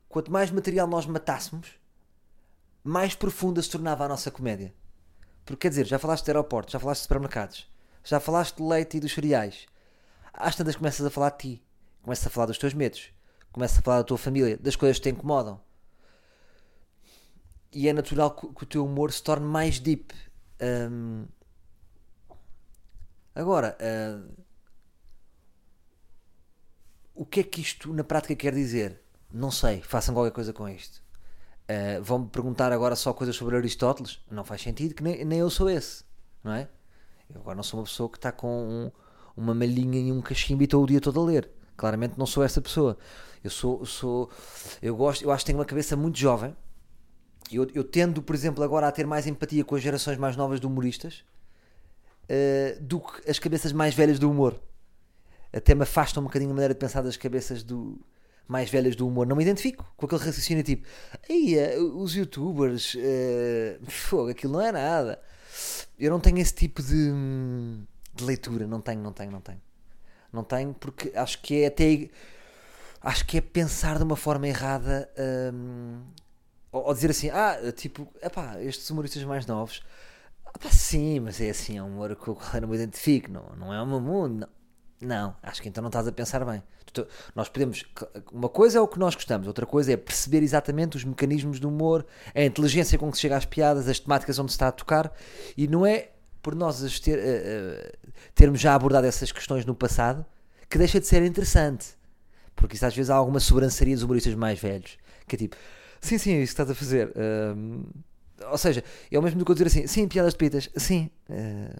quanto 0.07 0.31
mais 0.31 0.51
material 0.51 0.88
nós 0.88 1.05
matássemos, 1.05 1.79
mais 2.83 3.15
profunda 3.15 3.61
se 3.61 3.69
tornava 3.69 4.05
a 4.05 4.07
nossa 4.07 4.31
comédia. 4.31 4.73
Porque 5.45 5.61
quer 5.61 5.69
dizer, 5.69 5.85
já 5.85 5.97
falaste 5.97 6.25
de 6.25 6.31
aeroportos, 6.31 6.73
já 6.73 6.79
falaste 6.79 7.01
de 7.01 7.03
supermercados, 7.03 7.71
já 8.03 8.19
falaste 8.19 8.57
de 8.57 8.63
leite 8.63 8.97
e 8.97 8.99
dos 8.99 9.13
cereais. 9.13 9.67
Às 10.33 10.55
tantas 10.55 10.75
começas 10.75 11.05
a 11.05 11.09
falar 11.09 11.31
de 11.31 11.38
ti, 11.38 11.63
começas 12.01 12.25
a 12.27 12.29
falar 12.29 12.45
dos 12.47 12.57
teus 12.57 12.73
medos, 12.73 13.11
começas 13.51 13.77
a 13.79 13.81
falar 13.81 13.97
da 13.97 14.03
tua 14.03 14.17
família, 14.17 14.57
das 14.57 14.75
coisas 14.75 14.97
que 14.97 15.03
te 15.03 15.09
incomodam. 15.09 15.59
E 17.71 17.88
é 17.88 17.93
natural 17.93 18.31
que, 18.31 18.45
o 18.45 18.65
teu 18.65 18.85
humor 18.85 19.11
se 19.11 19.21
torne 19.21 19.45
mais 19.45 19.79
deep. 19.79 20.13
Um, 20.61 21.25
agora, 23.36 23.77
uh, 23.79 24.43
o 27.13 27.25
que 27.25 27.41
é 27.41 27.43
que 27.43 27.62
isto 27.62 27.93
na 27.93 28.03
prática 28.03 28.36
quer 28.36 28.53
dizer? 28.53 29.01
Não 29.31 29.51
sei, 29.51 29.81
façam 29.81 30.13
qualquer 30.13 30.31
coisa 30.31 30.53
com 30.53 30.67
isto. 30.67 31.01
Uh, 31.69 32.01
Vão-me 32.01 32.27
perguntar 32.29 32.71
agora 32.71 32.95
só 32.95 33.13
coisas 33.13 33.36
sobre 33.36 33.57
Aristóteles? 33.57 34.19
Não 34.31 34.43
faz 34.43 34.62
sentido, 34.62 34.95
que 34.95 35.03
nem, 35.03 35.24
nem 35.25 35.39
eu 35.39 35.50
sou 35.50 35.69
esse, 35.69 36.03
não 36.43 36.53
é? 36.53 36.67
Eu 37.29 37.41
agora 37.41 37.55
não 37.55 37.63
sou 37.63 37.79
uma 37.79 37.86
pessoa 37.86 38.09
que 38.09 38.17
está 38.17 38.31
com 38.31 38.48
um, 38.48 38.91
uma 39.36 39.53
malhinha 39.53 40.00
e 40.00 40.12
um 40.12 40.21
cachimbo 40.21 40.63
e 40.63 40.65
estou 40.65 40.83
o 40.83 40.88
dia 40.88 41.00
todo 41.00 41.19
a 41.19 41.24
ler. 41.25 41.50
Claramente 41.77 42.17
não 42.17 42.25
sou 42.25 42.43
essa 42.43 42.62
pessoa. 42.62 42.98
Eu 43.43 43.50
sou, 43.50 43.86
sou 43.86 44.29
eu 44.81 44.95
gosto, 44.95 45.24
eu 45.24 45.31
acho 45.31 45.43
que 45.43 45.48
tenho 45.48 45.59
uma 45.59 45.65
cabeça 45.65 45.95
muito 45.95 46.17
jovem. 46.17 46.55
Eu, 47.51 47.67
eu 47.74 47.83
tendo, 47.83 48.21
por 48.21 48.36
exemplo, 48.36 48.63
agora 48.63 48.88
a 48.88 48.91
ter 48.91 49.05
mais 49.05 49.27
empatia 49.27 49.63
com 49.63 49.75
as 49.75 49.81
gerações 49.81 50.17
mais 50.17 50.36
novas 50.36 50.59
de 50.59 50.67
humoristas 50.67 51.24
uh, 52.29 52.81
do 52.81 53.00
que 53.00 53.29
as 53.29 53.39
cabeças 53.39 53.71
mais 53.71 53.93
velhas 53.95 54.19
do 54.19 54.29
humor. 54.29 54.59
Até 55.51 55.74
me 55.74 55.83
afasta 55.83 56.19
um 56.19 56.24
bocadinho 56.24 56.51
a 56.51 56.53
maneira 56.53 56.74
de 56.74 56.79
pensar 56.79 57.01
das 57.01 57.17
cabeças 57.17 57.63
do, 57.63 58.00
mais 58.50 58.67
velhas 58.67 58.95
do 58.95 59.07
humor, 59.07 59.27
não 59.27 59.36
me 59.36 59.43
identifico 59.43 59.86
com 59.95 60.07
aquele 60.07 60.24
raciocínio 60.24 60.63
tipo, 60.63 60.88
aí 61.29 61.55
os 61.93 62.15
youtubers, 62.15 62.95
uh, 62.95 63.86
fogo, 63.86 64.31
aquilo 64.31 64.53
não 64.53 64.62
é 64.62 64.71
nada. 64.71 65.21
Eu 66.00 66.09
não 66.09 66.19
tenho 66.19 66.39
esse 66.39 66.53
tipo 66.53 66.81
de, 66.81 67.12
de, 68.15 68.24
leitura, 68.24 68.65
não 68.65 68.81
tenho, 68.81 69.01
não 69.01 69.13
tenho, 69.13 69.31
não 69.31 69.41
tenho. 69.41 69.62
Não 70.33 70.43
tenho 70.43 70.74
porque 70.74 71.12
acho 71.15 71.41
que 71.41 71.62
é 71.62 71.67
até. 71.67 72.09
Acho 73.01 73.25
que 73.25 73.38
é 73.38 73.41
pensar 73.41 73.98
de 73.98 74.03
uma 74.03 74.15
forma 74.15 74.48
errada 74.48 75.09
um, 75.53 76.01
ou, 76.71 76.88
ou, 76.88 76.93
dizer 76.93 77.12
assim, 77.12 77.29
ah, 77.29 77.57
tipo, 77.75 78.07
epá, 78.21 78.62
estes 78.62 78.89
humoristas 78.89 79.24
mais 79.24 79.45
novos, 79.45 79.81
epá, 80.55 80.69
sim, 80.71 81.19
mas 81.19 81.39
é 81.41 81.49
assim, 81.49 81.77
é 81.77 81.83
um 81.83 81.87
humor 81.87 82.15
com 82.15 82.31
o 82.31 82.35
qual 82.35 82.55
eu 82.55 82.61
não 82.61 82.67
me 82.69 82.75
identifico, 82.75 83.31
não, 83.31 83.43
não 83.57 83.73
é 83.73 83.81
o 83.81 83.85
meu 83.85 83.99
mundo, 83.99 84.39
não. 84.41 84.59
Não, 85.01 85.33
acho 85.41 85.61
que 85.61 85.69
então 85.69 85.81
não 85.81 85.87
estás 85.87 86.07
a 86.07 86.11
pensar 86.11 86.43
bem. 86.43 86.61
Nós 87.33 87.47
podemos. 87.47 87.85
Uma 88.33 88.49
coisa 88.49 88.79
é 88.79 88.81
o 88.81 88.87
que 88.87 88.99
nós 88.99 89.15
gostamos, 89.15 89.47
outra 89.47 89.65
coisa 89.65 89.93
é 89.93 89.97
perceber 89.97 90.43
exatamente 90.43 90.97
os 90.97 91.05
mecanismos 91.05 91.59
do 91.59 91.69
humor, 91.69 92.05
a 92.35 92.43
inteligência 92.43 92.97
com 92.97 93.09
que 93.09 93.15
se 93.15 93.21
chega 93.21 93.37
às 93.37 93.45
piadas, 93.45 93.87
as 93.87 93.99
temáticas 93.99 94.37
onde 94.39 94.51
se 94.51 94.55
está 94.55 94.67
a 94.67 94.71
tocar, 94.71 95.13
e 95.55 95.67
não 95.67 95.85
é 95.85 96.09
por 96.41 96.55
nós 96.55 96.99
ter, 96.99 97.17
uh, 97.17 98.09
termos 98.35 98.59
já 98.59 98.73
abordado 98.73 99.05
essas 99.07 99.31
questões 99.31 99.65
no 99.65 99.75
passado 99.75 100.25
que 100.69 100.77
deixa 100.77 100.99
de 100.99 101.07
ser 101.07 101.23
interessante. 101.23 101.88
Porque 102.55 102.75
isso 102.75 102.85
às 102.85 102.95
vezes 102.95 103.09
há 103.09 103.15
alguma 103.15 103.39
sobrançaria 103.39 103.95
dos 103.95 104.03
humoristas 104.03 104.33
mais 104.35 104.59
velhos, 104.59 104.97
que 105.27 105.35
é 105.35 105.39
tipo, 105.39 105.55
sim, 106.01 106.17
sim, 106.17 106.33
é 106.33 106.41
isso 106.41 106.55
que 106.55 106.62
estás 106.62 106.69
a 106.69 106.75
fazer. 106.75 107.09
Uh, 107.09 107.88
ou 108.49 108.58
seja, 108.58 108.84
é 109.12 109.19
o 109.19 109.21
mesmo 109.21 109.39
do 109.39 109.45
que 109.45 109.52
eu 109.52 109.56
dizer 109.56 109.67
assim, 109.67 109.88
sim, 109.88 110.08
piadas 110.08 110.34
de 110.34 110.38
pitas, 110.38 110.69
sim. 110.75 111.10
Uh, 111.30 111.73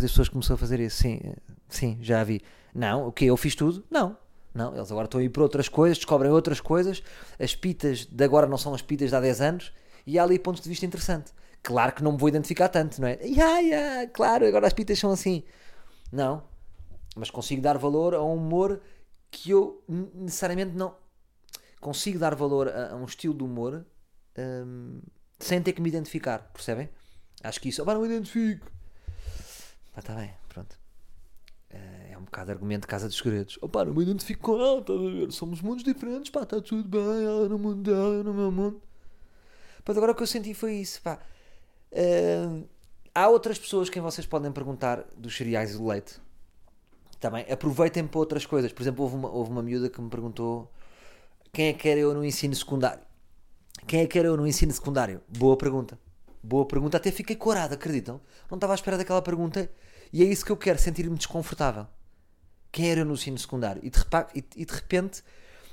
das 0.00 0.10
pessoas 0.10 0.28
que 0.28 0.32
começou 0.32 0.54
a 0.54 0.56
fazer 0.56 0.80
isso, 0.80 1.02
sim, 1.02 1.20
sim, 1.68 1.98
já 2.00 2.22
vi. 2.24 2.40
Não, 2.74 3.08
o 3.08 3.12
que 3.12 3.26
eu 3.26 3.36
fiz 3.36 3.54
tudo? 3.54 3.84
Não. 3.90 4.16
Não, 4.54 4.74
eles 4.74 4.90
agora 4.90 5.04
estão 5.04 5.20
a 5.20 5.22
ir 5.22 5.28
para 5.28 5.42
outras 5.42 5.68
coisas, 5.68 5.98
descobrem 5.98 6.30
outras 6.30 6.60
coisas. 6.60 7.02
As 7.38 7.54
pitas 7.54 8.04
de 8.06 8.24
agora 8.24 8.46
não 8.46 8.58
são 8.58 8.74
as 8.74 8.82
pitas 8.82 9.10
de 9.10 9.16
há 9.16 9.20
10 9.20 9.40
anos 9.40 9.72
e 10.06 10.18
há 10.18 10.24
ali 10.24 10.38
pontos 10.38 10.62
de 10.62 10.68
vista 10.68 10.84
interessante. 10.84 11.32
Claro 11.62 11.92
que 11.92 12.02
não 12.02 12.12
me 12.12 12.18
vou 12.18 12.28
identificar 12.28 12.68
tanto, 12.68 13.00
não 13.00 13.08
é? 13.08 13.18
Yeah, 13.22 13.60
yeah, 13.60 14.10
claro, 14.10 14.46
agora 14.46 14.66
as 14.66 14.72
pitas 14.72 14.98
são 14.98 15.12
assim. 15.12 15.44
Não, 16.10 16.42
mas 17.14 17.30
consigo 17.30 17.62
dar 17.62 17.78
valor 17.78 18.14
a 18.14 18.22
um 18.22 18.34
humor 18.34 18.80
que 19.30 19.50
eu 19.50 19.84
necessariamente 20.14 20.76
não 20.76 20.94
consigo 21.80 22.18
dar 22.18 22.34
valor 22.34 22.68
a, 22.68 22.92
a 22.92 22.96
um 22.96 23.04
estilo 23.04 23.34
de 23.34 23.44
humor 23.44 23.86
hum, 24.36 25.00
sem 25.40 25.60
ter 25.62 25.72
que 25.72 25.80
me 25.80 25.88
identificar, 25.88 26.50
percebem? 26.52 26.88
Acho 27.42 27.60
que 27.60 27.70
isso, 27.70 27.82
ah, 27.82 27.94
não 27.94 28.02
me 28.02 28.06
identifico. 28.06 28.70
Ah, 29.94 30.00
está 30.00 30.14
bem, 30.14 30.32
pronto. 30.48 30.78
Uh, 31.72 32.12
é 32.12 32.18
um 32.18 32.24
bocado 32.24 32.50
argumento 32.52 32.82
de 32.82 32.88
casa 32.88 33.08
dos 33.08 33.16
segredos. 33.16 33.58
Opa, 33.62 33.84
não 33.84 33.94
me 33.94 34.02
identifico 34.02 34.42
com 34.42 34.60
ela, 34.60 34.80
estás 34.80 34.98
a 35.00 35.02
ver? 35.02 35.32
Somos 35.32 35.60
mundos 35.62 35.82
diferentes, 35.82 36.30
pá, 36.30 36.42
está 36.42 36.60
tudo 36.60 36.88
bem, 36.88 37.24
ela 37.24 37.48
no 37.48 37.58
mundo 37.58 37.82
dela, 37.82 38.22
no 38.22 38.34
meu 38.34 38.52
mundo. 38.52 38.82
Mas 39.86 39.96
agora 39.96 40.12
o 40.12 40.14
que 40.14 40.22
eu 40.22 40.26
senti 40.26 40.52
foi 40.52 40.74
isso, 40.74 41.00
pá. 41.02 41.18
Uh, 41.92 42.68
há 43.14 43.28
outras 43.28 43.58
pessoas 43.58 43.88
quem 43.88 44.02
vocês 44.02 44.26
podem 44.26 44.52
perguntar 44.52 45.04
dos 45.16 45.36
cereais 45.36 45.74
e 45.74 45.78
do 45.78 45.86
leite. 45.86 46.20
Também 47.18 47.44
tá 47.44 47.54
aproveitem 47.54 48.06
para 48.06 48.18
outras 48.18 48.46
coisas. 48.46 48.72
Por 48.72 48.82
exemplo, 48.82 49.04
houve 49.04 49.16
uma, 49.16 49.30
houve 49.30 49.50
uma 49.50 49.62
miúda 49.62 49.90
que 49.90 50.00
me 50.00 50.08
perguntou 50.08 50.70
quem 51.52 51.68
é 51.68 51.72
que 51.72 51.88
era 51.88 52.00
eu 52.00 52.14
no 52.14 52.24
ensino 52.24 52.54
secundário. 52.54 53.02
Quem 53.86 54.00
é 54.00 54.06
que 54.06 54.18
era 54.18 54.28
eu 54.28 54.36
no 54.36 54.46
ensino 54.46 54.72
secundário? 54.72 55.20
Boa 55.28 55.56
pergunta. 55.56 55.98
Boa 56.42 56.66
pergunta. 56.66 56.96
Até 56.96 57.10
fiquei 57.10 57.36
corado, 57.36 57.74
acreditam? 57.74 58.20
Não 58.50 58.56
estava 58.56 58.72
à 58.72 58.76
espera 58.76 58.96
daquela 58.96 59.22
pergunta 59.22 59.70
e 60.12 60.22
é 60.22 60.26
isso 60.26 60.44
que 60.44 60.52
eu 60.52 60.56
quero, 60.56 60.78
sentir-me 60.78 61.16
desconfortável. 61.16 61.86
Quem 62.72 62.90
era 62.90 63.00
eu 63.00 63.04
no 63.04 63.14
ensino 63.14 63.38
secundário? 63.38 63.82
E 63.84 63.90
de, 63.90 63.98
e 64.56 64.64
de 64.64 64.72
repente 64.72 65.22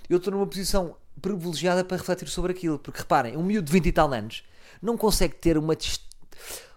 eu 0.10 0.18
estou 0.18 0.32
numa 0.32 0.48
posição 0.48 0.96
privilegiada 1.22 1.84
para 1.84 1.98
refletir 1.98 2.28
sobre 2.28 2.52
aquilo. 2.52 2.80
Porque 2.80 3.00
reparem, 3.00 3.38
um 3.38 3.44
miúdo 3.44 3.66
de 3.66 3.72
20 3.72 3.86
e 3.86 3.92
tal 3.92 4.12
anos 4.14 4.44
não 4.82 4.98
consegue 4.98 5.36
ter 5.36 5.58
uma 5.58 5.76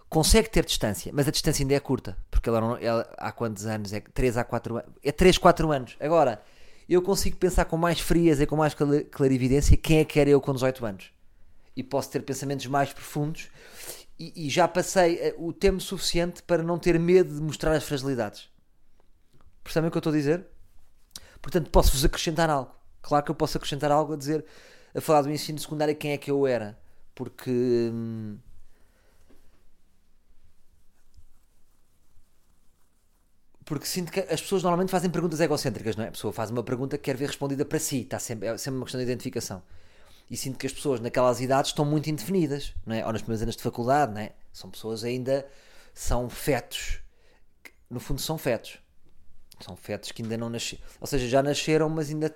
consegue 0.09 0.49
ter 0.49 0.65
distância, 0.65 1.09
mas 1.13 1.27
a 1.27 1.31
distância 1.31 1.63
ainda 1.63 1.73
é 1.73 1.79
curta. 1.79 2.17
Porque 2.29 2.49
ela, 2.49 2.77
ela 2.81 3.09
há 3.17 3.31
quantos 3.31 3.65
anos? 3.65 3.93
É 3.93 4.01
3 4.01 4.37
a 4.37 4.43
4 4.43 4.77
anos. 4.77 4.91
É 5.03 5.11
3, 5.11 5.37
4 5.37 5.71
anos. 5.71 5.95
Agora, 5.99 6.41
eu 6.89 7.01
consigo 7.01 7.37
pensar 7.37 7.65
com 7.65 7.77
mais 7.77 7.99
frieza 7.99 8.43
e 8.43 8.45
com 8.45 8.57
mais 8.57 8.75
clarividência 9.11 9.77
quem 9.77 9.99
é 9.99 10.05
que 10.05 10.19
era 10.19 10.29
eu 10.29 10.41
com 10.41 10.53
18 10.53 10.85
anos. 10.85 11.11
E 11.81 11.83
posso 11.83 12.11
ter 12.11 12.21
pensamentos 12.21 12.67
mais 12.67 12.93
profundos 12.93 13.49
e, 14.19 14.45
e, 14.45 14.49
já 14.51 14.67
passei 14.67 15.17
eh, 15.17 15.35
o 15.35 15.51
tempo 15.51 15.81
suficiente 15.81 16.43
para 16.43 16.61
não 16.61 16.77
ter 16.77 16.99
medo 16.99 17.33
de 17.33 17.41
mostrar 17.41 17.71
as 17.71 17.83
fragilidades. 17.83 18.51
Percebem 19.63 19.87
o 19.87 19.91
que 19.91 19.97
eu 19.97 19.99
estou 19.99 20.13
a 20.13 20.15
dizer? 20.15 20.45
Portanto, 21.41 21.71
posso-vos 21.71 22.05
acrescentar 22.05 22.51
algo. 22.51 22.71
Claro 23.01 23.25
que 23.25 23.31
eu 23.31 23.35
posso 23.35 23.57
acrescentar 23.57 23.91
algo 23.91 24.13
a 24.13 24.15
dizer, 24.15 24.45
a 24.93 25.01
falar 25.01 25.23
do 25.23 25.31
ensino 25.31 25.57
secundário, 25.57 25.95
quem 25.95 26.11
é 26.11 26.17
que 26.19 26.29
eu 26.29 26.45
era. 26.45 26.77
Porque. 27.15 27.49
Hum, 27.49 28.37
porque 33.65 33.87
sinto 33.87 34.11
que 34.11 34.19
as 34.19 34.39
pessoas 34.39 34.61
normalmente 34.61 34.91
fazem 34.91 35.09
perguntas 35.09 35.39
egocêntricas, 35.39 35.95
não 35.95 36.03
é? 36.03 36.09
A 36.09 36.11
pessoa 36.11 36.31
faz 36.31 36.51
uma 36.51 36.61
pergunta 36.61 36.95
que 36.95 37.05
quer 37.05 37.17
ver 37.17 37.25
respondida 37.25 37.65
para 37.65 37.79
si, 37.79 38.01
está 38.01 38.19
sempre, 38.19 38.49
é 38.49 38.57
sempre 38.59 38.77
uma 38.77 38.85
questão 38.85 38.99
de 38.99 39.05
identificação 39.05 39.63
e 40.31 40.37
sinto 40.37 40.57
que 40.57 40.65
as 40.65 40.71
pessoas 40.71 41.01
naquelas 41.01 41.41
idades 41.41 41.71
estão 41.71 41.83
muito 41.83 42.09
indefinidas, 42.09 42.73
não 42.85 42.95
é? 42.95 43.05
ou 43.05 43.11
nas 43.11 43.21
primeiras 43.21 43.43
anos 43.43 43.57
de 43.57 43.61
faculdade, 43.61 44.13
não 44.13 44.21
é? 44.21 44.31
são 44.53 44.71
pessoas 44.71 45.03
ainda, 45.03 45.45
são 45.93 46.29
fetos, 46.29 47.01
no 47.89 47.99
fundo 47.99 48.21
são 48.21 48.37
fetos, 48.37 48.79
são 49.59 49.75
fetos 49.75 50.13
que 50.13 50.23
ainda 50.23 50.37
não 50.37 50.49
nasceram, 50.49 50.81
ou 51.01 51.05
seja, 51.05 51.27
já 51.27 51.43
nasceram, 51.43 51.89
mas 51.89 52.09
ainda, 52.09 52.33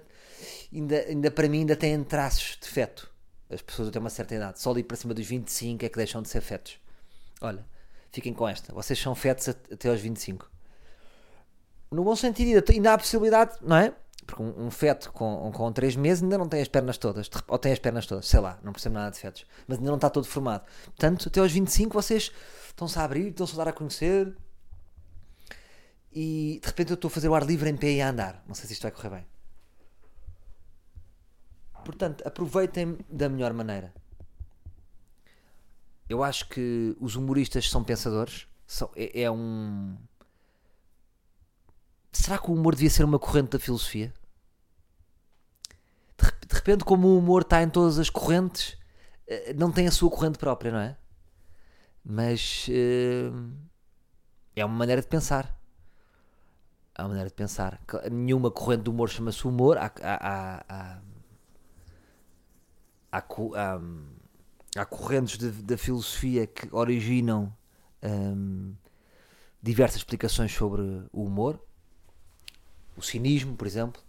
ainda, 0.73 0.99
ainda 1.08 1.31
para 1.31 1.47
mim 1.47 1.60
ainda 1.60 1.75
têm 1.77 2.03
traços 2.03 2.58
de 2.62 2.67
feto, 2.67 3.10
as 3.49 3.62
pessoas 3.62 3.88
até 3.88 3.97
uma 3.97 4.10
certa 4.10 4.36
idade, 4.36 4.60
só 4.60 4.71
ali 4.71 4.84
para 4.84 4.97
cima 4.97 5.13
dos 5.13 5.25
25 5.25 5.86
é 5.86 5.88
que 5.88 5.95
deixam 5.95 6.21
de 6.21 6.27
ser 6.27 6.41
fetos. 6.41 6.77
Olha, 7.39 7.65
fiquem 8.12 8.34
com 8.34 8.45
esta, 8.45 8.73
vocês 8.73 8.99
são 8.99 9.15
fetos 9.15 9.47
até 9.47 9.88
aos 9.88 10.01
25. 10.01 10.51
No 11.91 12.03
bom 12.03 12.15
sentido, 12.15 12.62
ainda 12.69 12.91
há 12.91 12.93
a 12.95 12.97
possibilidade, 12.97 13.55
não 13.62 13.77
é? 13.77 13.93
Porque 14.25 14.41
um, 14.41 14.65
um, 14.65 14.71
feto 14.71 15.11
com, 15.11 15.51
com 15.51 15.71
3 15.71 15.95
meses 15.95 16.23
ainda 16.23 16.38
não 16.38 16.47
tem 16.47 16.61
as 16.61 16.67
pernas 16.67 16.97
todas, 16.97 17.29
ou 17.47 17.59
tem 17.59 17.71
as 17.71 17.79
pernas 17.79 18.07
todas, 18.07 18.27
sei 18.27 18.39
lá, 18.39 18.59
não 18.63 18.71
percebo 18.71 18.95
nada 18.95 19.11
de 19.11 19.19
fetos, 19.19 19.45
mas 19.67 19.77
ainda 19.77 19.89
não 19.89 19.97
está 19.97 20.09
todo 20.09 20.25
formado. 20.25 20.65
Portanto, 20.85 21.27
até 21.27 21.39
aos 21.39 21.51
25 21.51 21.93
vocês 21.93 22.31
estão-se 22.67 22.97
a 22.97 23.03
abrir, 23.03 23.27
estão-se 23.27 23.53
a 23.53 23.57
dar 23.57 23.67
a 23.67 23.73
conhecer 23.73 24.35
e 26.11 26.59
de 26.61 26.67
repente 26.67 26.91
eu 26.91 26.95
estou 26.95 27.09
a 27.09 27.11
fazer 27.11 27.27
o 27.27 27.35
ar 27.35 27.43
livre 27.43 27.69
em 27.69 27.77
pé 27.77 27.91
e 27.91 28.01
a 28.01 28.09
andar. 28.09 28.43
Não 28.47 28.55
sei 28.55 28.65
se 28.67 28.73
isto 28.73 28.83
vai 28.83 28.91
correr 28.91 29.09
bem. 29.09 29.27
Portanto, 31.83 32.23
aproveitem 32.25 32.97
da 33.07 33.29
melhor 33.29 33.53
maneira. 33.53 33.93
eu 36.09 36.23
acho 36.23 36.47
que 36.49 36.95
os 36.99 37.15
humoristas 37.15 37.69
são 37.69 37.83
pensadores. 37.83 38.47
São, 38.65 38.89
é, 38.95 39.23
é 39.23 39.31
um. 39.31 39.95
Será 42.21 42.38
que 42.39 42.49
o 42.49 42.54
humor 42.56 42.73
devia 42.73 42.89
ser 42.89 43.04
uma 43.04 43.19
corrente 43.19 43.49
da 43.51 43.60
filosofia? 43.60 44.12
De, 46.17 46.25
rep- 46.25 46.45
de 46.47 46.56
repente, 46.56 46.84
como 46.84 47.08
o 47.08 47.17
humor 47.17 47.41
está 47.43 47.62
em 47.63 47.69
todas 47.69 47.99
as 47.99 48.10
correntes, 48.10 48.78
eh, 49.28 49.54
não 49.54 49.71
tem 49.71 49.88
a 49.88 49.91
sua 49.91 50.10
corrente 50.10 50.38
própria, 50.38 50.71
não 50.71 50.80
é? 50.80 50.97
Mas 52.04 52.67
eh, 52.69 53.32
é 54.56 54.65
uma 54.65 54.75
maneira 54.75 55.01
de 55.01 55.08
pensar. 55.08 55.56
É 56.97 57.01
uma 57.01 57.10
maneira 57.10 57.30
de 57.30 57.36
pensar. 57.36 57.80
Nenhuma 58.12 58.49
corrente 58.51 58.84
do 58.84 58.91
humor 58.91 59.10
chama-se 59.10 59.45
humor. 59.47 59.78
Há, 59.78 59.91
há, 60.01 60.15
há, 60.30 60.65
há, 60.69 61.01
há 63.12 63.21
co- 63.21 63.54
há, 63.56 63.80
há 64.78 64.86
correntes 64.86 65.38
da 65.63 65.78
filosofia 65.78 66.47
que 66.47 66.67
originam 66.73 67.56
hum, 68.04 68.73
diversas 69.62 69.97
explicações 69.97 70.54
sobre 70.54 70.82
o 71.12 71.23
humor. 71.25 71.60
O 72.97 73.01
cinismo, 73.01 73.55
por 73.55 73.67
exemplo. 73.67 74.01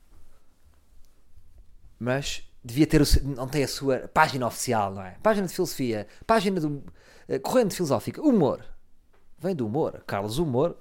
Mas 1.98 2.42
devia 2.64 2.86
ter 2.86 3.00
o 3.00 3.04
não 3.24 3.48
tem 3.48 3.64
a 3.64 3.68
sua 3.68 4.08
página 4.08 4.46
oficial, 4.46 4.92
não 4.94 5.02
é? 5.02 5.12
Página 5.22 5.46
de 5.46 5.52
filosofia, 5.54 6.06
página 6.26 6.60
do 6.60 6.82
eh, 7.28 7.38
corrente 7.38 7.74
filosófica, 7.74 8.20
humor. 8.22 8.64
Vem 9.38 9.54
do 9.54 9.66
humor. 9.66 10.02
Carlos 10.06 10.38
Humor 10.38 10.76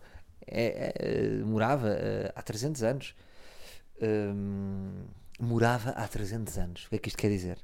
é- 0.47 0.93
é, 0.97 1.43
morava 1.43 1.89
eh, 1.89 2.31
há 2.35 2.41
300 2.41 2.83
anos. 2.83 3.15
Hum, 4.01 5.05
morava 5.39 5.91
há 5.91 6.07
300 6.07 6.57
anos. 6.57 6.85
O 6.85 6.89
que 6.89 6.95
é 6.95 6.99
que 6.99 7.09
isto 7.09 7.17
quer 7.17 7.29
dizer? 7.29 7.59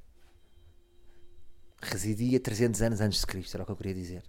Residia 1.82 2.40
300 2.40 2.82
anos 2.82 3.02
antes 3.02 3.20
de 3.20 3.26
Cristo, 3.28 3.56
era 3.56 3.64
o 3.64 3.66
que 3.66 3.72
eu 3.72 3.76
queria 3.76 3.94
dizer. 3.94 4.24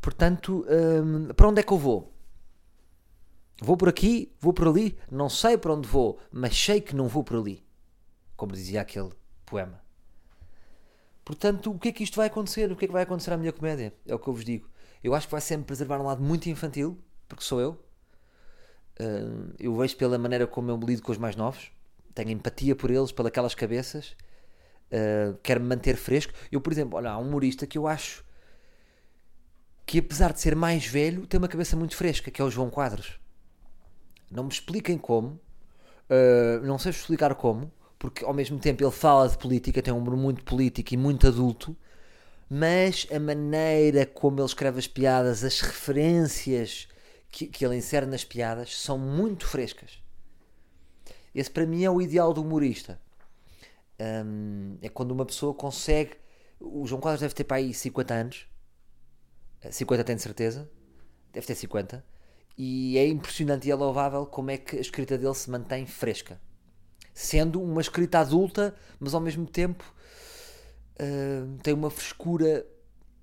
Portanto, 0.00 0.64
hum, 0.68 1.28
para 1.34 1.48
onde 1.48 1.60
é 1.60 1.62
que 1.62 1.72
eu 1.72 1.78
vou? 1.78 2.12
Vou 3.60 3.76
por 3.76 3.88
aqui, 3.88 4.32
vou 4.40 4.52
por 4.52 4.68
ali, 4.68 4.96
não 5.10 5.28
sei 5.28 5.58
para 5.58 5.74
onde 5.74 5.88
vou, 5.88 6.20
mas 6.30 6.56
sei 6.56 6.80
que 6.80 6.94
não 6.94 7.08
vou 7.08 7.24
por 7.24 7.36
ali. 7.36 7.64
Como 8.36 8.52
dizia 8.52 8.80
aquele 8.80 9.10
poema. 9.44 9.82
Portanto, 11.24 11.72
o 11.72 11.78
que 11.78 11.88
é 11.88 11.92
que 11.92 12.04
isto 12.04 12.16
vai 12.16 12.28
acontecer? 12.28 12.70
O 12.70 12.76
que 12.76 12.84
é 12.84 12.88
que 12.88 12.92
vai 12.92 13.02
acontecer 13.02 13.32
à 13.32 13.36
minha 13.36 13.52
comédia? 13.52 13.92
É 14.06 14.14
o 14.14 14.18
que 14.18 14.28
eu 14.28 14.32
vos 14.32 14.44
digo. 14.44 14.68
Eu 15.02 15.14
acho 15.14 15.26
que 15.26 15.32
vai 15.32 15.40
sempre 15.40 15.66
preservar 15.66 16.00
um 16.00 16.04
lado 16.04 16.22
muito 16.22 16.48
infantil, 16.48 16.96
porque 17.28 17.44
sou 17.44 17.60
eu. 17.60 17.84
Hum, 19.00 19.50
eu 19.58 19.76
vejo 19.76 19.96
pela 19.96 20.16
maneira 20.18 20.46
como 20.46 20.70
eu 20.70 20.78
me 20.78 20.86
lido 20.86 21.02
com 21.02 21.12
os 21.12 21.18
mais 21.18 21.36
novos. 21.36 21.70
Tenho 22.14 22.30
empatia 22.30 22.74
por 22.74 22.90
eles, 22.90 23.12
pelas 23.12 23.54
cabeças. 23.54 24.16
Uh, 24.90 25.36
quero 25.42 25.60
me 25.60 25.66
manter 25.66 25.96
fresco. 25.96 26.32
Eu, 26.50 26.60
por 26.60 26.72
exemplo, 26.72 26.96
olha, 26.96 27.10
há 27.10 27.18
um 27.18 27.28
humorista 27.28 27.66
que 27.66 27.76
eu 27.76 27.86
acho 27.86 28.24
que, 29.84 29.98
apesar 29.98 30.32
de 30.32 30.40
ser 30.40 30.56
mais 30.56 30.86
velho, 30.86 31.26
tem 31.26 31.38
uma 31.38 31.48
cabeça 31.48 31.76
muito 31.76 31.96
fresca, 31.96 32.30
que 32.30 32.40
é 32.40 32.44
o 32.44 32.50
João 32.50 32.70
Quadros. 32.70 33.20
Não 34.30 34.44
me 34.44 34.50
expliquem 34.50 34.98
como, 34.98 35.40
uh, 36.10 36.64
não 36.64 36.78
sei 36.78 36.90
explicar 36.90 37.34
como, 37.34 37.72
porque 37.98 38.24
ao 38.24 38.34
mesmo 38.34 38.58
tempo 38.58 38.82
ele 38.82 38.90
fala 38.90 39.28
de 39.28 39.36
política, 39.36 39.82
tem 39.82 39.92
um 39.92 39.98
humor 39.98 40.16
muito 40.16 40.44
político 40.44 40.94
e 40.94 40.96
muito 40.96 41.26
adulto, 41.26 41.76
mas 42.48 43.06
a 43.10 43.18
maneira 43.18 44.06
como 44.06 44.38
ele 44.38 44.46
escreve 44.46 44.78
as 44.78 44.86
piadas, 44.86 45.44
as 45.44 45.60
referências 45.60 46.88
que, 47.30 47.46
que 47.46 47.64
ele 47.64 47.76
insere 47.76 48.06
nas 48.06 48.24
piadas 48.24 48.76
são 48.78 48.98
muito 48.98 49.46
frescas. 49.46 50.02
Esse 51.34 51.50
para 51.50 51.66
mim 51.66 51.84
é 51.84 51.90
o 51.90 52.00
ideal 52.00 52.32
do 52.32 52.42
humorista. 52.42 53.00
Hum, 54.00 54.78
é 54.80 54.88
quando 54.88 55.10
uma 55.10 55.26
pessoa 55.26 55.52
consegue. 55.52 56.16
O 56.58 56.86
João 56.86 57.00
Quadros 57.00 57.20
deve 57.20 57.34
ter 57.34 57.44
para 57.44 57.58
aí 57.58 57.74
50 57.74 58.14
anos. 58.14 58.46
50 59.70 60.04
tenho 60.04 60.18
certeza. 60.18 60.68
Deve 61.32 61.46
ter 61.46 61.54
50. 61.54 62.04
E 62.58 62.98
é 62.98 63.06
impressionante 63.06 63.68
e 63.68 63.70
é 63.70 63.74
louvável 63.74 64.26
como 64.26 64.50
é 64.50 64.58
que 64.58 64.76
a 64.76 64.80
escrita 64.80 65.16
dele 65.16 65.34
se 65.34 65.48
mantém 65.48 65.86
fresca. 65.86 66.40
Sendo 67.14 67.62
uma 67.62 67.80
escrita 67.80 68.18
adulta, 68.18 68.74
mas 68.98 69.14
ao 69.14 69.20
mesmo 69.20 69.46
tempo 69.46 69.84
hum, 71.00 71.56
tem 71.62 71.72
uma 71.72 71.88
frescura 71.88 72.66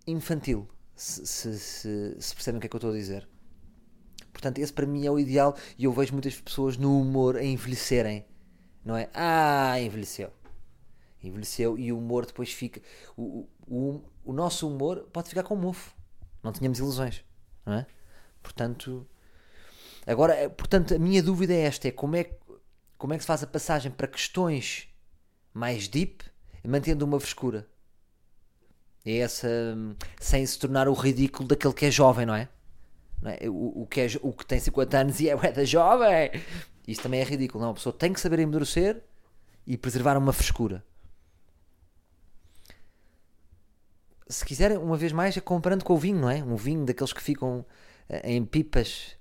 infantil. 0.08 0.70
Se, 0.96 1.28
se, 1.28 1.60
se, 1.60 2.16
se 2.18 2.34
percebem 2.34 2.58
o 2.58 2.62
que 2.62 2.68
é 2.68 2.70
que 2.70 2.76
eu 2.76 2.78
estou 2.78 2.92
a 2.92 2.96
dizer. 2.96 3.28
Portanto, 4.32 4.60
esse 4.60 4.72
para 4.72 4.86
mim 4.86 5.06
é 5.06 5.12
o 5.12 5.20
ideal 5.20 5.54
e 5.78 5.84
eu 5.84 5.92
vejo 5.92 6.14
muitas 6.14 6.40
pessoas 6.40 6.78
no 6.78 6.98
humor 7.02 7.36
a 7.36 7.44
envelhecerem. 7.44 8.26
Não 8.86 8.96
é? 8.96 9.10
Ah, 9.14 9.80
envelheceu. 9.82 10.32
Envelheceu 11.22 11.78
e 11.78 11.92
o 11.92 11.98
humor 11.98 12.26
depois 12.26 12.54
fica. 12.54 12.82
O, 13.18 13.50
o, 13.68 14.02
o 14.24 14.32
nosso 14.32 14.70
humor 14.70 15.10
pode 15.12 15.28
ficar 15.28 15.44
com 15.44 15.58
mofo. 15.58 15.94
Não 16.42 16.54
tínhamos 16.54 16.80
ilusões. 16.80 17.26
Não 17.66 17.74
é? 17.74 17.88
Portanto, 18.42 19.06
agora, 20.06 20.50
portanto, 20.50 20.94
a 20.94 21.00
minha 21.00 21.22
dúvida 21.22 21.54
é 21.54 21.62
esta: 21.62 21.88
é 21.88 21.92
como 21.92 22.16
é, 22.16 22.30
como 22.98 23.14
é 23.14 23.18
que 23.18 23.24
se 23.24 23.28
faz 23.28 23.44
a 23.44 23.48
passagem 23.48 23.92
para 23.92 24.08
questões 24.08 24.88
mais 25.54 25.88
deep, 25.88 26.24
mantendo 26.64 27.06
uma 27.06 27.20
frescura? 27.20 27.68
É 29.06 29.18
essa. 29.18 29.48
sem 30.20 30.46
se 30.46 30.58
tornar 30.58 30.88
o 30.88 30.94
ridículo 30.94 31.48
daquele 31.48 31.74
que 31.74 31.86
é 31.86 31.92
jovem, 31.92 32.26
não 32.26 32.36
é? 32.36 32.50
Não 33.22 33.32
é? 33.32 33.38
O, 33.50 33.84
o, 33.84 33.88
que 33.88 34.02
é, 34.02 34.08
o 34.22 34.34
que 34.34 34.46
tem 34.46 34.60
50 34.60 34.98
anos 34.98 35.20
e 35.20 35.30
é 35.30 35.52
da 35.52 35.64
jovem. 35.64 36.32
Isso 36.88 37.02
também 37.02 37.22
é 37.22 37.24
ridículo. 37.24 37.64
Não, 37.64 37.72
a 37.72 37.74
pessoa 37.74 37.94
tem 37.94 38.14
que 38.14 38.20
saber 38.20 38.40
amadurecer 38.40 39.02
e 39.66 39.78
preservar 39.78 40.18
uma 40.18 40.34
frescura. 40.34 40.84
Se 44.28 44.44
quiserem, 44.44 44.78
uma 44.78 44.98
vez 44.98 45.12
mais, 45.12 45.38
é 45.38 45.42
comparando 45.42 45.84
com 45.86 45.94
o 45.94 45.98
vinho, 45.98 46.20
não 46.20 46.30
é? 46.30 46.44
Um 46.44 46.56
vinho 46.56 46.86
daqueles 46.86 47.14
que 47.14 47.22
ficam 47.22 47.60
uh, 47.60 47.66
em 48.24 48.44
pipas, 48.44 49.16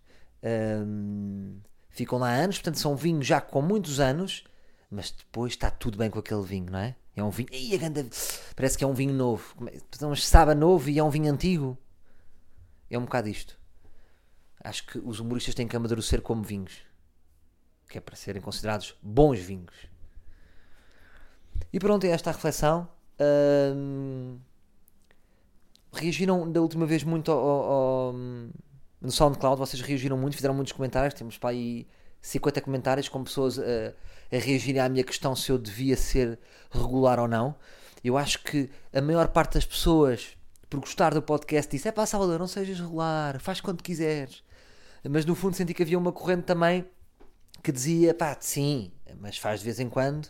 um, 0.45 1.61
ficam 1.89 2.19
lá 2.19 2.31
anos, 2.31 2.59
portanto 2.59 2.79
são 2.79 2.95
vinhos 2.95 3.27
já 3.27 3.41
com 3.41 3.63
muitos 3.63 4.01
anos, 4.01 4.45
mas 4.91 5.11
depois 5.11 5.53
está 5.53 5.71
tudo 5.71 5.99
bem 5.99 6.11
com 6.11 6.19
aquele 6.19 6.43
vinho, 6.43 6.71
não 6.71 6.79
é? 6.79 6.97
É 7.17 7.23
um 7.23 7.31
vinho. 7.31 7.49
Ih, 7.53 7.79
ganda, 7.79 8.05
parece 8.57 8.77
que 8.77 8.83
é 8.83 8.87
um 8.87 8.93
vinho 8.93 9.15
novo. 9.15 9.55
Mas 10.09 10.27
sabe 10.27 10.55
novo 10.55 10.91
e 10.91 10.99
é 10.99 11.05
um 11.05 11.11
vinho 11.11 11.33
antigo. 11.33 11.79
É 12.91 12.99
um 12.99 13.05
bocado 13.05 13.29
isto. 13.29 13.59
Acho 14.63 14.87
que 14.87 14.99
os 14.99 15.21
humoristas 15.21 15.55
têm 15.55 15.69
que 15.69 15.77
amadurecer 15.77 16.21
como 16.21 16.43
vinhos. 16.43 16.83
Que 17.89 17.99
é 17.99 18.01
para 18.01 18.17
serem 18.17 18.43
considerados 18.43 18.97
bons 19.01 19.39
vinhos. 19.39 19.89
E 21.73 21.79
pronto, 21.79 22.05
é 22.05 22.09
esta 22.09 22.31
a 22.31 22.33
reflexão. 22.33 22.89
Reagiram 25.93 26.51
da 26.51 26.61
última 26.61 26.85
vez 26.85 27.05
muito 27.05 27.31
ao, 27.31 27.39
ao, 27.39 28.15
no 29.05 29.13
SoundCloud. 29.13 29.59
Vocês 29.59 29.81
reagiram 29.83 30.17
muito, 30.17 30.35
fizeram 30.35 30.55
muitos 30.55 30.73
comentários. 30.73 31.15
Temos 31.15 31.39
para 31.39 31.51
aí 31.51 31.87
50 32.21 32.61
comentários 32.63 33.09
com 33.09 33.23
pessoas 33.23 33.59
a, 33.59 33.63
a 33.63 34.39
reagirem 34.41 34.81
à 34.81 34.89
minha 34.89 35.05
questão 35.05 35.37
se 35.37 35.53
eu 35.53 35.59
devia 35.59 35.97
ser 35.97 36.39
regular 36.71 37.21
ou 37.21 37.29
não. 37.29 37.55
Eu 38.03 38.17
acho 38.17 38.43
que 38.43 38.71
a 38.93 39.01
maior 39.01 39.29
parte 39.29 39.55
das 39.55 39.65
pessoas, 39.65 40.37
por 40.69 40.81
gostar 40.81 41.15
do 41.15 41.23
podcast, 41.23 41.71
disse: 41.71 41.87
é 41.87 41.93
pá, 41.93 42.07
Salvador, 42.07 42.39
não 42.39 42.49
sejas 42.49 42.81
regular, 42.81 43.39
faz 43.41 43.61
quando 43.61 43.83
quiseres. 43.83 44.43
Mas 45.09 45.27
no 45.27 45.35
fundo 45.35 45.55
senti 45.55 45.75
que 45.75 45.83
havia 45.83 45.99
uma 45.99 46.13
corrente 46.13 46.43
também 46.45 46.87
que 47.63 47.71
dizia: 47.71 48.15
pá, 48.15 48.37
sim, 48.41 48.91
mas 49.21 49.39
faz 49.39 49.61
de 49.61 49.67
vez 49.67 49.79
em 49.79 49.89
quando, 49.89 50.29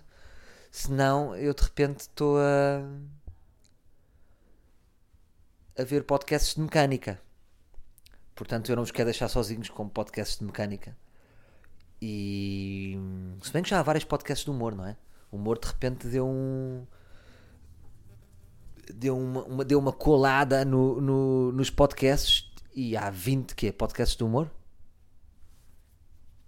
senão 0.70 1.34
eu 1.36 1.54
de 1.54 1.62
repente 1.62 2.00
estou 2.00 2.38
a. 2.38 2.82
a 5.78 5.84
ver 5.84 6.04
podcasts 6.04 6.54
de 6.54 6.60
mecânica. 6.60 7.23
Portanto, 8.34 8.70
eu 8.70 8.76
não 8.76 8.82
vos 8.82 8.90
quero 8.90 9.06
deixar 9.06 9.28
sozinhos 9.28 9.68
com 9.68 9.88
podcasts 9.88 10.38
de 10.38 10.44
mecânica. 10.44 10.96
E. 12.02 12.98
Se 13.42 13.52
bem 13.52 13.62
que 13.62 13.70
já 13.70 13.80
há 13.80 13.82
vários 13.82 14.04
podcasts 14.04 14.44
de 14.44 14.50
humor, 14.50 14.74
não 14.74 14.86
é? 14.86 14.96
O 15.30 15.36
humor 15.36 15.58
de 15.58 15.66
repente 15.66 16.08
deu 16.08 16.26
um. 16.26 16.86
Deu 18.92 19.16
uma, 19.16 19.44
uma 19.44 19.64
deu 19.64 19.78
uma 19.78 19.92
colada 19.92 20.64
no, 20.64 21.00
no, 21.00 21.52
nos 21.52 21.70
podcasts 21.70 22.52
e 22.74 22.96
há 22.96 23.08
20 23.08 23.54
que 23.54 23.72
podcasts 23.72 24.16
de 24.16 24.24
humor. 24.24 24.50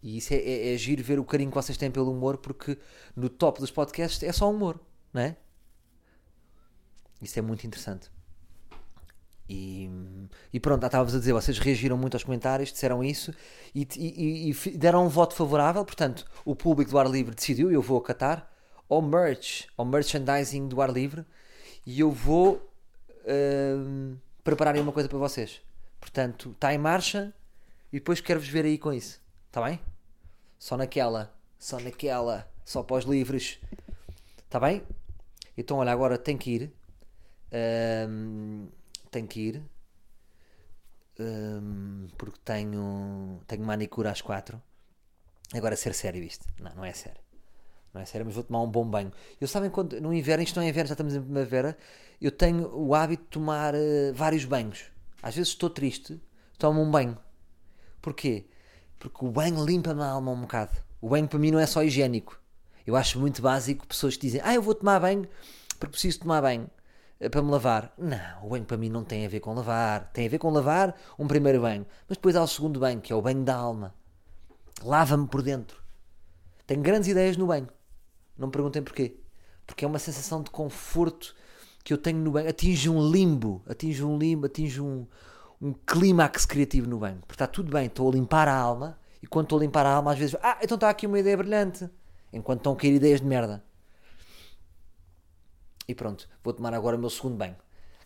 E 0.03 0.19
isso 0.19 0.35
é, 0.35 0.37
é, 0.37 0.75
é 0.75 0.77
giro 0.77 1.03
ver 1.03 1.19
o 1.19 1.25
carinho 1.25 1.51
que 1.51 1.57
vocês 1.57 1.79
têm 1.79 1.91
pelo 1.91 2.13
humor, 2.13 2.39
porque 2.39 2.79
no 3.15 3.29
top 3.29 3.61
dos 3.61 3.71
podcasts 3.71 4.23
é 4.23 4.33
só 4.33 4.51
humor, 4.51 4.79
não 5.13 5.23
é? 5.23 5.37
Isso 7.21 7.39
é 7.39 7.43
muito 7.43 7.67
interessante. 7.67 8.11
E, 9.49 9.89
e 10.53 10.59
pronto, 10.59 10.85
estava-vos 10.85 11.15
a 11.15 11.19
dizer, 11.19 11.33
vocês 11.33 11.59
reagiram 11.59 11.97
muito 11.97 12.15
aos 12.15 12.25
comentários, 12.25 12.73
disseram 12.73 13.05
isso 13.05 13.33
e, 13.75 13.87
e, 13.97 14.51
e, 14.51 14.71
deram 14.77 15.07
um 15.07 15.09
voto 15.09 15.35
favorável. 15.35 15.85
Portanto, 15.85 16.27
o 16.45 16.55
público 16.55 16.91
do 16.91 16.99
ar 16.99 17.09
livre 17.09 17.35
decidiu, 17.35 17.71
eu 17.71 17.81
vou 17.81 17.99
acatar, 17.99 18.51
ao 18.89 19.03
merch, 19.03 19.67
ao 19.77 19.85
merchandising 19.85 20.69
do 20.69 20.81
ar 20.81 20.91
livre, 20.91 21.25
e 21.85 22.01
eu 22.01 22.11
vou 22.11 22.55
uh, 22.57 24.17
preparar 24.43 24.75
aí 24.75 24.81
uma 24.81 24.93
coisa 24.93 25.09
para 25.09 25.19
vocês. 25.19 25.61
Portanto, 26.01 26.51
está 26.51 26.75
em 26.75 26.79
marcha 26.79 27.33
e 27.93 27.99
depois 27.99 28.21
quero-vos 28.21 28.49
ver 28.49 28.65
aí 28.65 28.79
com 28.79 28.93
isso. 28.93 29.21
Está 29.49 29.63
bem? 29.63 29.81
Só 30.59 30.77
naquela, 30.77 31.33
só 31.59 31.79
naquela, 31.79 32.49
só 32.65 32.83
para 32.83 32.97
os 32.97 33.05
livres. 33.05 33.59
Está 34.39 34.59
bem? 34.59 34.83
Então, 35.57 35.79
olha, 35.79 35.93
agora 35.93 36.19
tenho 36.19 36.39
que 36.39 36.51
ir. 36.51 36.73
Ahm, 37.53 38.67
tenho 39.11 39.27
que 39.27 39.41
ir. 39.41 39.63
Ahm, 41.19 42.09
porque 42.19 42.39
tenho, 42.45 43.41
tenho 43.47 43.65
manicure 43.65 44.09
às 44.09 44.21
quatro. 44.21 44.61
Agora, 45.55 45.77
ser 45.77 45.95
sério 45.95 46.23
isto. 46.23 46.47
Não, 46.61 46.75
não 46.75 46.85
é 46.85 46.93
sério. 46.93 47.21
Não 47.95 48.03
é 48.03 48.05
sério, 48.05 48.27
mas 48.27 48.35
vou 48.35 48.45
tomar 48.45 48.63
um 48.63 48.71
bom 48.71 48.85
banho. 48.85 49.11
Eu 49.41 49.49
sabem 49.49 49.71
quando, 49.71 49.99
no 50.01 50.13
inverno, 50.13 50.45
isto 50.45 50.57
não 50.57 50.63
é 50.63 50.69
inverno, 50.69 50.89
já 50.89 50.93
estamos 50.93 51.15
em 51.15 51.23
primavera, 51.23 51.77
eu 52.21 52.31
tenho 52.31 52.69
o 52.77 52.95
hábito 52.95 53.23
de 53.23 53.29
tomar 53.31 53.75
eh, 53.75 54.13
vários 54.13 54.45
banhos. 54.45 54.91
Às 55.23 55.35
vezes 55.35 55.49
estou 55.51 55.71
triste, 55.71 56.21
tomo 56.59 56.83
um 56.83 56.91
banho. 56.91 57.17
Porquê? 58.03 58.47
Porque 58.99 59.25
o 59.25 59.31
banho 59.31 59.65
limpa-me 59.65 60.03
a 60.03 60.09
alma 60.09 60.31
um 60.31 60.43
bocado. 60.43 60.77
O 61.01 61.09
banho 61.09 61.27
para 61.27 61.39
mim 61.39 61.51
não 61.51 61.59
é 61.59 61.67
só 61.67 61.83
higiênico. 61.83 62.39
Eu 62.87 62.97
acho 62.97 63.19
muito 63.19 63.41
básico 63.41 63.87
pessoas 63.87 64.15
que 64.15 64.27
dizem, 64.27 64.41
ah, 64.45 64.55
eu 64.55 64.61
vou 64.61 64.75
tomar 64.75 65.01
banho 65.01 65.27
porque 65.79 65.93
preciso 65.93 66.21
tomar 66.21 66.43
banho 66.43 66.71
para 67.31 67.43
me 67.43 67.51
lavar. 67.51 67.93
Não, 67.97 68.45
o 68.45 68.51
banho 68.51 68.65
para 68.65 68.77
mim 68.77 68.89
não 68.89 69.03
tem 69.03 69.25
a 69.25 69.29
ver 69.29 69.41
com 69.41 69.55
lavar. 69.55 70.11
Tem 70.13 70.27
a 70.27 70.29
ver 70.29 70.39
com 70.39 70.51
lavar 70.51 70.95
um 71.19 71.27
primeiro 71.27 71.61
banho. 71.61 71.87
Mas 72.09 72.19
depois 72.19 72.37
há 72.37 72.43
o 72.43 72.47
segundo 72.47 72.79
banho, 72.79 73.01
que 73.01 73.13
é 73.13 73.17
o 73.17 73.23
banho 73.23 73.43
da 73.43 73.55
alma. 73.55 73.95
Lava-me 74.85 75.27
por 75.27 75.43
dentro. 75.43 75.81
Tenho 76.67 76.83
grandes 76.83 77.09
ideias 77.09 77.37
no 77.37 77.47
banho. 77.47 77.69
Não 78.37 78.49
me 78.49 78.53
perguntem 78.53 78.83
porquê. 78.83 79.19
Porque 79.67 79.85
é 79.85 79.89
uma 79.89 79.99
sensação 79.99 80.43
de 80.43 80.51
conforto 80.51 81.35
que 81.83 81.93
eu 81.93 81.99
tenho 81.99 82.19
no 82.19 82.33
banho. 82.33 82.49
Atinge 82.49 82.91
um 82.91 83.11
limbo. 83.11 83.63
Atinge 83.67 84.05
um 84.05 84.19
limbo, 84.19 84.47
atinge 84.47 84.81
um, 84.81 85.07
um 85.61 85.73
clímax 85.73 86.45
criativo 86.45 86.89
no 86.89 86.99
banho. 86.99 87.19
Porque 87.21 87.35
está 87.35 87.47
tudo 87.47 87.73
bem, 87.73 87.87
estou 87.87 88.09
a 88.11 88.13
limpar 88.13 88.47
a 88.47 88.55
alma. 88.55 88.99
E 89.23 89.27
quando 89.27 89.47
estou 89.47 89.59
a 89.59 89.63
limpar 89.63 89.87
a 89.87 89.95
alma, 89.95 90.13
às 90.13 90.19
vezes, 90.19 90.37
ah, 90.43 90.59
então 90.63 90.75
está 90.75 90.91
aqui 90.91 91.07
uma 91.07 91.19
ideia 91.19 91.37
brilhante. 91.37 91.89
Enquanto 92.33 92.61
estão 92.61 92.75
a 92.75 92.77
cair 92.77 92.95
ideias 92.95 93.21
de 93.21 93.27
merda. 93.27 93.65
E 95.89 95.95
pronto, 95.95 96.29
vou 96.43 96.53
tomar 96.53 96.75
agora 96.75 96.97
o 96.97 96.99
meu 96.99 97.11
segundo 97.11 97.37
banho. 97.37 97.57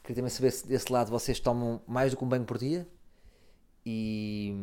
Queria 0.03 0.17
também 0.17 0.31
saber 0.31 0.51
se 0.51 0.67
desse 0.67 0.93
lado 0.93 1.11
vocês 1.11 1.41
tomam 1.41 1.83
mais 1.87 2.11
do 2.11 2.17
que 2.17 2.25
um 2.25 2.29
banho 2.29 2.45
por 2.45 2.59
dia. 2.59 2.89
E. 3.85 4.55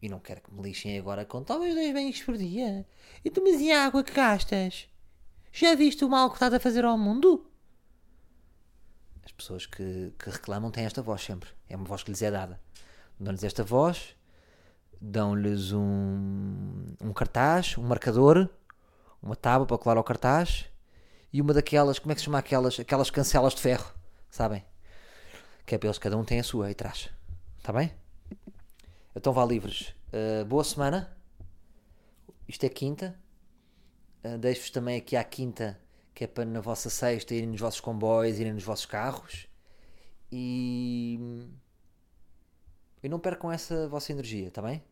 E 0.00 0.08
não 0.08 0.18
quero 0.18 0.40
que 0.40 0.52
me 0.52 0.62
lixem 0.62 0.98
agora 0.98 1.24
com 1.24 1.44
talvez 1.44 1.74
dois 1.74 1.92
banhos 1.92 2.20
por 2.22 2.36
dia. 2.36 2.86
E 3.24 3.30
tu, 3.30 3.42
mas 3.42 3.60
e 3.60 3.70
água 3.70 4.02
que 4.02 4.12
gastas? 4.12 4.88
Já 5.52 5.74
viste 5.74 6.04
o 6.04 6.08
mal 6.08 6.28
que 6.28 6.36
estás 6.36 6.52
a 6.52 6.58
fazer 6.58 6.84
ao 6.84 6.98
mundo? 6.98 7.46
As 9.24 9.30
pessoas 9.30 9.64
que, 9.64 10.12
que 10.18 10.30
reclamam 10.30 10.72
têm 10.72 10.84
esta 10.84 11.02
voz 11.02 11.22
sempre. 11.22 11.50
É 11.68 11.76
uma 11.76 11.84
voz 11.84 12.02
que 12.02 12.10
lhes 12.10 12.22
é 12.22 12.30
dada. 12.30 12.60
Dão-lhes 13.20 13.44
esta 13.44 13.62
voz, 13.62 14.16
dão-lhes 15.00 15.70
um, 15.72 16.96
um 17.00 17.12
cartaz, 17.12 17.78
um 17.78 17.82
marcador, 17.82 18.48
uma 19.22 19.36
tábua 19.36 19.66
para 19.66 19.78
colar 19.78 19.96
ao 19.98 20.02
cartaz 20.02 20.71
e 21.32 21.40
uma 21.40 21.54
daquelas, 21.54 21.98
como 21.98 22.12
é 22.12 22.14
que 22.14 22.20
se 22.20 22.26
chama 22.26 22.38
aquelas, 22.38 22.78
aquelas 22.78 23.10
cancelas 23.10 23.54
de 23.54 23.62
ferro, 23.62 23.92
sabem? 24.30 24.64
Que 25.64 25.74
é 25.74 25.78
para 25.78 25.88
eles, 25.88 25.98
cada 25.98 26.16
um 26.16 26.24
tem 26.24 26.38
a 26.38 26.44
sua 26.44 26.66
aí 26.66 26.72
atrás. 26.72 27.08
Está 27.58 27.72
bem? 27.72 27.92
Então 29.16 29.32
vá 29.32 29.44
livres. 29.44 29.94
Uh, 30.12 30.44
boa 30.44 30.64
semana. 30.64 31.16
Isto 32.46 32.64
é 32.64 32.68
quinta. 32.68 33.18
Uh, 34.22 34.36
Deixo-vos 34.36 34.70
também 34.70 34.96
aqui 34.98 35.16
à 35.16 35.24
quinta, 35.24 35.80
que 36.14 36.24
é 36.24 36.26
para 36.26 36.44
na 36.44 36.60
vossa 36.60 36.90
sexta 36.90 37.34
irem 37.34 37.48
nos 37.48 37.60
vossos 37.60 37.80
comboios, 37.80 38.38
irem 38.38 38.52
nos 38.52 38.64
vossos 38.64 38.84
carros. 38.84 39.46
E. 40.30 41.48
E 43.02 43.08
não 43.08 43.18
percam 43.18 43.50
essa 43.50 43.88
vossa 43.88 44.12
energia, 44.12 44.48
está 44.48 44.62
bem? 44.62 44.82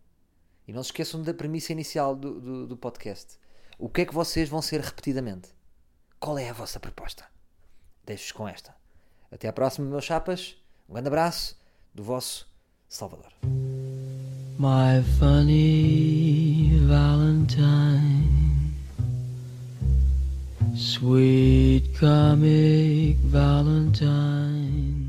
E 0.66 0.72
não 0.72 0.82
se 0.82 0.88
esqueçam 0.88 1.22
da 1.22 1.32
premissa 1.32 1.72
inicial 1.72 2.16
do, 2.16 2.40
do, 2.40 2.66
do 2.66 2.76
podcast. 2.76 3.38
O 3.78 3.88
que 3.88 4.00
é 4.02 4.06
que 4.06 4.14
vocês 4.14 4.48
vão 4.48 4.60
ser 4.60 4.80
repetidamente? 4.80 5.50
Qual 6.20 6.38
é 6.38 6.50
a 6.50 6.52
vossa 6.52 6.78
proposta? 6.78 7.24
Deixo-vos 8.04 8.32
com 8.32 8.46
esta. 8.46 8.76
Até 9.32 9.48
à 9.48 9.54
próxima, 9.54 9.88
meus 9.88 10.04
chapas. 10.04 10.54
Um 10.86 10.92
grande 10.92 11.08
abraço 11.08 11.56
do 11.94 12.04
vosso 12.04 12.46
Salvador. 12.86 13.32
My 14.58 15.02
funny 15.18 16.78
Valentine, 16.86 18.28
sweet 20.76 21.98
comic 21.98 23.16
Valentine. 23.24 24.99